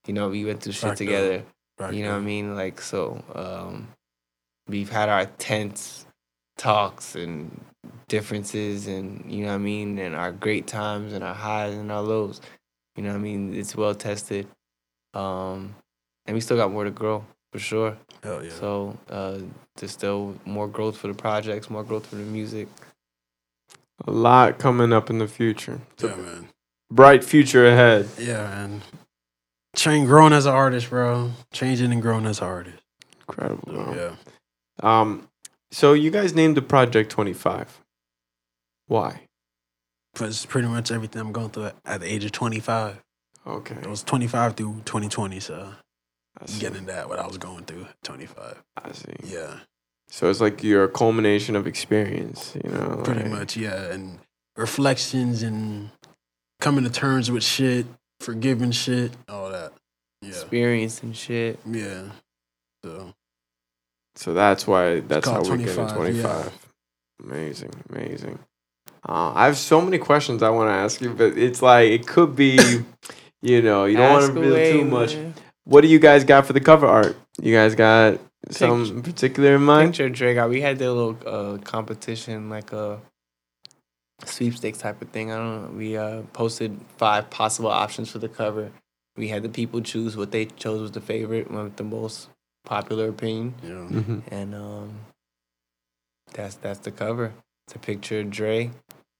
[0.07, 0.95] You know, we went through shit though.
[0.95, 1.45] together.
[1.91, 2.55] You know what I mean?
[2.55, 3.89] Like so, um,
[4.69, 6.07] we've had our tense
[6.57, 7.61] talks and
[8.09, 11.91] differences, and you know what I mean, and our great times and our highs and
[11.91, 12.41] our lows.
[12.97, 13.55] You know what I mean?
[13.55, 14.47] It's well tested,
[15.15, 15.75] um,
[16.27, 17.97] and we still got more to grow for sure.
[18.23, 18.51] Hell yeah.
[18.51, 19.39] So uh,
[19.77, 22.69] there's still more growth for the projects, more growth for the music.
[24.07, 25.81] A lot coming up in the future.
[25.95, 26.49] It's yeah, man.
[26.91, 28.09] bright future ahead.
[28.19, 28.83] Yeah, man.
[29.77, 31.31] Change growing as an artist, bro.
[31.53, 32.79] Changing and growing as an artist.
[33.29, 33.73] Incredible.
[33.73, 33.95] Bro.
[33.95, 34.15] yeah.
[34.83, 35.29] Um,
[35.71, 37.81] so you guys named the project 25.
[38.87, 39.23] Why?
[40.13, 43.01] Because pretty much everything I'm going through at, at the age of 25.
[43.47, 43.77] Okay.
[43.77, 45.77] It was 25 through 2020, so I I'm see.
[46.59, 48.63] Getting that what I was going through at 25.
[48.83, 49.13] I see.
[49.25, 49.61] Yeah,
[50.09, 53.01] So it's like your culmination of experience, you know?
[53.05, 53.57] pretty much.
[53.57, 54.19] Yeah, and
[54.57, 55.91] reflections and
[56.61, 57.87] coming to terms with shit,
[58.21, 59.73] forgiving shit, all that.
[60.23, 61.59] Yeah, Experience and shit.
[61.67, 62.05] yeah.
[62.85, 63.13] So
[64.15, 66.53] So that's why that's how we get 25, 25.
[67.25, 68.39] Amazing, amazing.
[69.09, 72.07] Uh, I have so many questions I want to ask you, but it's like it
[72.07, 72.57] could be,
[73.43, 75.15] you know, you don't want to reveal too much.
[75.15, 75.32] man.
[75.65, 77.17] What do you guys got for the cover art?
[77.41, 78.19] You guys got
[78.51, 79.91] some particular in mind?
[79.91, 80.51] Picture Drake out.
[80.51, 83.01] We had that little uh, competition, like a
[84.25, 85.31] sweepstakes type of thing.
[85.33, 85.79] I don't know.
[85.79, 88.71] We uh, posted five possible options for the cover.
[89.17, 92.29] We had the people choose what they chose was the favorite, one with the most
[92.65, 95.01] popular opinion, yeah, hmm and um,
[96.33, 97.35] that's that's the cover.
[97.67, 98.71] It's a picture of Dre,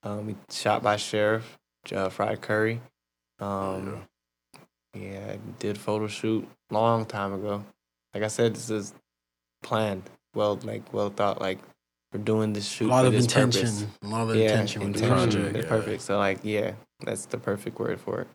[0.03, 1.59] um, we- shot by Sheriff
[1.95, 2.81] uh, Fried Curry.
[3.39, 4.07] Um,
[4.95, 7.65] yeah, I did photo shoot long time ago.
[8.15, 8.93] Like I said, this is
[9.63, 10.03] planned,
[10.35, 11.41] well, like well thought.
[11.41, 11.59] Like
[12.13, 13.87] we're doing this shoot a lot of intention, purpose.
[14.03, 15.57] a lot of Yeah, intention with the project.
[15.57, 15.69] It's yeah.
[15.69, 16.03] perfect.
[16.03, 18.29] So like, yeah, that's the perfect word for it.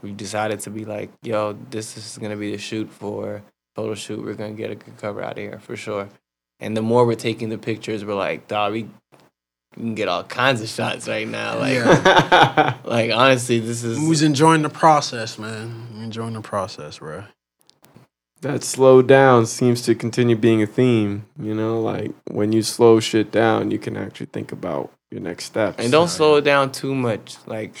[0.00, 3.42] We decided to be like, yo, this is gonna be the shoot for
[3.76, 4.24] photo shoot.
[4.24, 6.08] We're gonna get a good cover out of here for sure.
[6.58, 8.88] And the more we're taking the pictures, we're like, dog, we,
[9.76, 11.58] we can get all kinds of shots right now.
[11.58, 12.76] Like, Yeah.
[12.84, 15.88] like honestly, this is Who's enjoying the process, man?
[16.00, 17.24] Enjoying the process, bro.
[18.42, 21.24] that slow down seems to continue being a theme.
[21.40, 25.44] You know, like when you slow shit down, you can actually think about your next
[25.44, 25.76] steps.
[25.82, 27.36] And don't slow it down too much.
[27.46, 27.74] Like,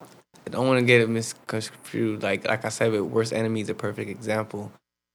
[0.00, 2.22] I don't want to get it misconstrued.
[2.22, 4.72] Like, like I said, with worst enemy is a perfect example.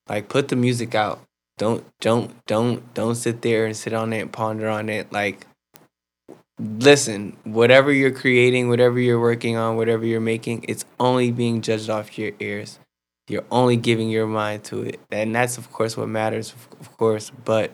[0.09, 1.21] Like, put the music out.
[1.57, 5.11] Don't, don't, don't, don't sit there and sit on it and ponder on it.
[5.13, 5.45] Like,
[6.63, 7.37] listen.
[7.43, 12.17] Whatever you're creating, whatever you're working on, whatever you're making, it's only being judged off
[12.17, 12.79] your ears.
[13.29, 17.31] You're only giving your mind to it, and that's of course what matters, of- course.
[17.31, 17.71] But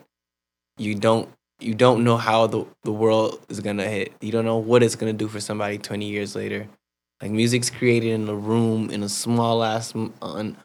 [0.77, 1.29] you don't
[1.59, 4.13] you don't know how the, the world is gonna hit.
[4.21, 6.67] You don't know what it's gonna do for somebody twenty years later.
[7.21, 10.55] Like music's created in a room in a small ass on on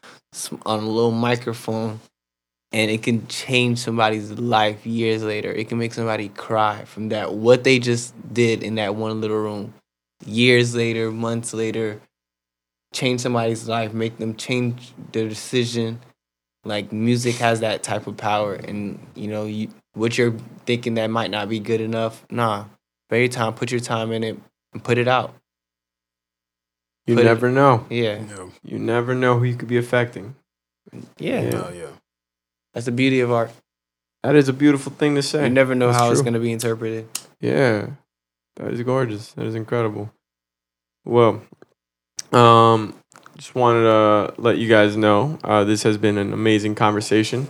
[0.65, 1.99] a little microphone,
[2.75, 5.49] and it can change somebody's life years later.
[5.49, 9.37] It can make somebody cry from that what they just did in that one little
[9.37, 9.73] room.
[10.25, 12.01] Years later, months later,
[12.93, 15.99] change somebody's life, make them change their decision.
[16.65, 21.07] Like music has that type of power, and you know you what you're thinking that
[21.07, 22.25] might not be good enough.
[22.29, 22.65] Nah,
[23.09, 23.53] very time.
[23.53, 24.37] Put your time in it
[24.73, 25.33] and put it out.
[27.07, 27.85] You Put it- never know.
[27.89, 28.49] Yeah, Yeah.
[28.63, 30.35] You never know who you could be affecting.
[31.19, 31.41] yeah.
[31.41, 31.63] Yeah.
[31.67, 31.91] Oh, yeah.
[32.75, 33.51] That's the beauty of art.
[34.23, 35.45] That is a beautiful thing to say.
[35.45, 37.07] You never know That's how it's gonna be interpreted.
[37.39, 37.87] Yeah,
[38.57, 39.31] that is gorgeous.
[39.33, 40.11] That is incredible.
[41.05, 41.41] Well,
[42.31, 42.95] um,
[43.37, 47.47] just wanted to let you guys know uh, this has been an amazing conversation.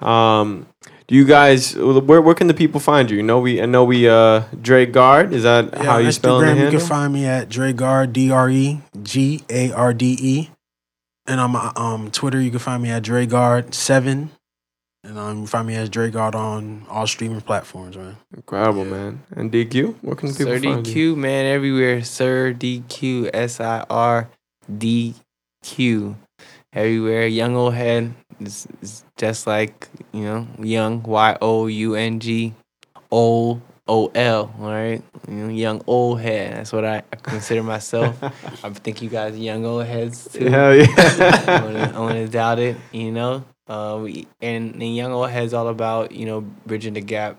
[0.00, 0.66] Um,
[1.06, 3.16] do you guys where where can the people find you?
[3.16, 6.46] You know we I know we uh Dregarde is that Yeah, how you spell the
[6.46, 10.50] Instagram, you can find me at Dregarde, D R E G A R D E.
[11.26, 14.30] And on my um, Twitter, you can find me at Dregarde7.
[15.08, 18.18] And um, you can find me as Dregarde on all streaming platforms, man.
[18.36, 19.22] Incredible man.
[19.34, 21.14] And DQ, where can the people Sir find you?
[21.14, 22.04] DQ, man, everywhere.
[22.04, 24.28] Sir DQ, S I R
[24.76, 25.14] D
[25.62, 26.14] Q,
[26.74, 27.26] everywhere.
[27.26, 32.52] Young old head is, is just like you know, young Y O U N G,
[33.10, 34.54] old O L.
[34.60, 36.54] All right, you know, young old head.
[36.54, 38.22] That's what I, I consider myself.
[38.62, 40.50] I think you guys are young old heads too.
[40.50, 41.64] Hell I yeah.
[41.64, 42.76] wouldn't, I wouldn't doubt it.
[42.92, 44.04] You know, uh,
[44.40, 47.38] and and young old heads all about you know bridging the gap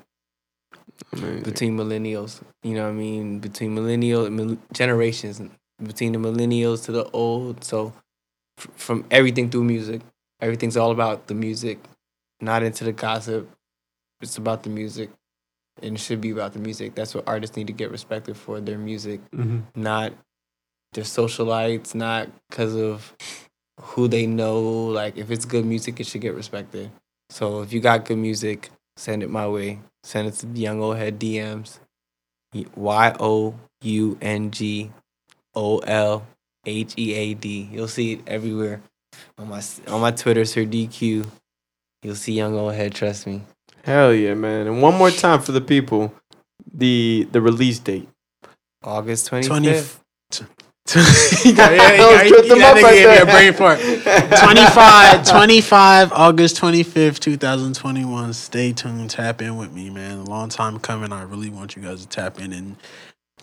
[1.13, 1.43] Amazing.
[1.43, 2.41] between millennials.
[2.63, 3.39] You know what I mean?
[3.39, 5.41] Between millennial mil- generations,
[5.83, 7.63] between the millennials to the old.
[7.63, 7.93] So
[8.59, 10.01] f- from everything through music,
[10.41, 11.79] everything's all about the music,
[12.41, 13.49] not into the gossip.
[14.21, 15.09] It's about the music,
[15.81, 16.93] and it should be about the music.
[16.95, 19.63] That's what artists need to get respected for their music, Mhm.
[19.75, 20.13] not
[20.93, 23.15] their socialites, not because of
[23.79, 24.61] who they know.
[24.61, 26.91] Like if it's good music, it should get respected.
[27.29, 29.79] So if you got good music, send it my way.
[30.03, 31.79] Send it to Young Old Head DMs.
[32.53, 34.91] Y O U N G
[35.55, 36.25] O L
[36.65, 37.69] H E A D.
[37.71, 38.81] You'll see it everywhere
[39.37, 41.27] on my on my Twitter, Sir DQ.
[42.03, 42.93] You'll see Young Old Head.
[42.93, 43.43] Trust me.
[43.83, 44.67] Hell yeah, man.
[44.67, 46.13] And one more time for the people,
[46.73, 48.09] the the release date.
[48.83, 49.98] August twenty 20, fifth.
[50.95, 53.25] you got, you got, was you tripped them got up nigga right gave me a
[53.25, 53.79] brain fart.
[54.39, 58.33] 25, 25, August 25th, 2021.
[58.33, 59.09] Stay tuned.
[59.09, 60.19] Tap in with me, man.
[60.19, 61.11] A long time coming.
[61.13, 62.75] I really want you guys to tap in and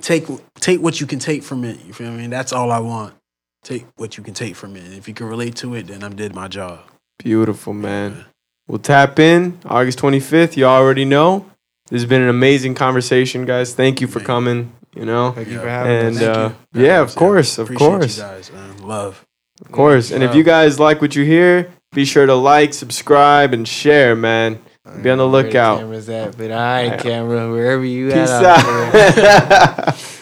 [0.00, 0.26] take
[0.56, 1.84] take what you can take from it.
[1.84, 2.22] You feel me?
[2.22, 2.30] Mean?
[2.30, 3.14] That's all I want.
[3.62, 4.84] Take what you can take from it.
[4.84, 6.80] And If you can relate to it, then I did my job.
[7.18, 8.24] Beautiful, man.
[8.66, 10.56] We'll tap in August 25th.
[10.56, 11.46] You already know.
[11.90, 13.74] This has been an amazing conversation, guys.
[13.74, 14.26] Thank you for Man.
[14.26, 14.72] coming.
[14.96, 16.22] You know, Thank you for having and us.
[16.22, 16.84] Thank uh, you.
[16.86, 18.78] yeah, of course, of Appreciate course, you guys, man.
[18.78, 19.24] Love.
[19.64, 20.10] of course.
[20.10, 24.16] And if you guys like what you hear, be sure to like, subscribe, and share,
[24.16, 24.58] man.
[25.02, 25.78] Be on the Where the lookout.
[25.80, 28.44] Cameras at, but right, camera, wherever you Peace at.
[28.58, 30.16] out out.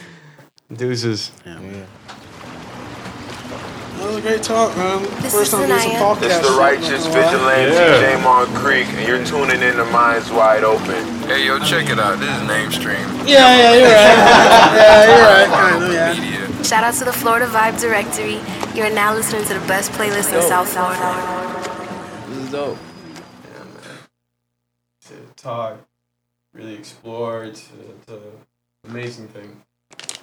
[0.77, 1.31] Deuces.
[1.47, 1.61] Yeah.
[1.61, 1.85] Yeah.
[4.05, 5.03] That was a great talk, man.
[5.23, 5.99] This First is time getting some Sanaya.
[5.99, 8.21] talk This that is the righteous not gonna vigilante Yeah.
[8.21, 11.07] Jamon Creek, and you're tuning in to Minds Wide Open.
[11.25, 12.21] Hey, yo, check it out.
[12.21, 13.01] This is Name Stream.
[13.25, 14.21] Yeah, yeah, you're right.
[14.77, 15.49] yeah, you're right.
[15.49, 16.21] Kind of, yeah.
[16.21, 16.65] Media.
[16.65, 18.41] Shout out to the Florida Vibe Directory.
[18.77, 22.29] You're now listening to the best playlist in South Florida.
[22.29, 22.77] This is dope.
[22.77, 23.99] Yeah, man.
[25.09, 25.79] To talk,
[26.53, 27.45] really explore.
[27.45, 28.21] It's, it's an
[28.87, 29.63] amazing thing.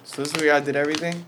[0.04, 1.26] So this is where y'all did everything?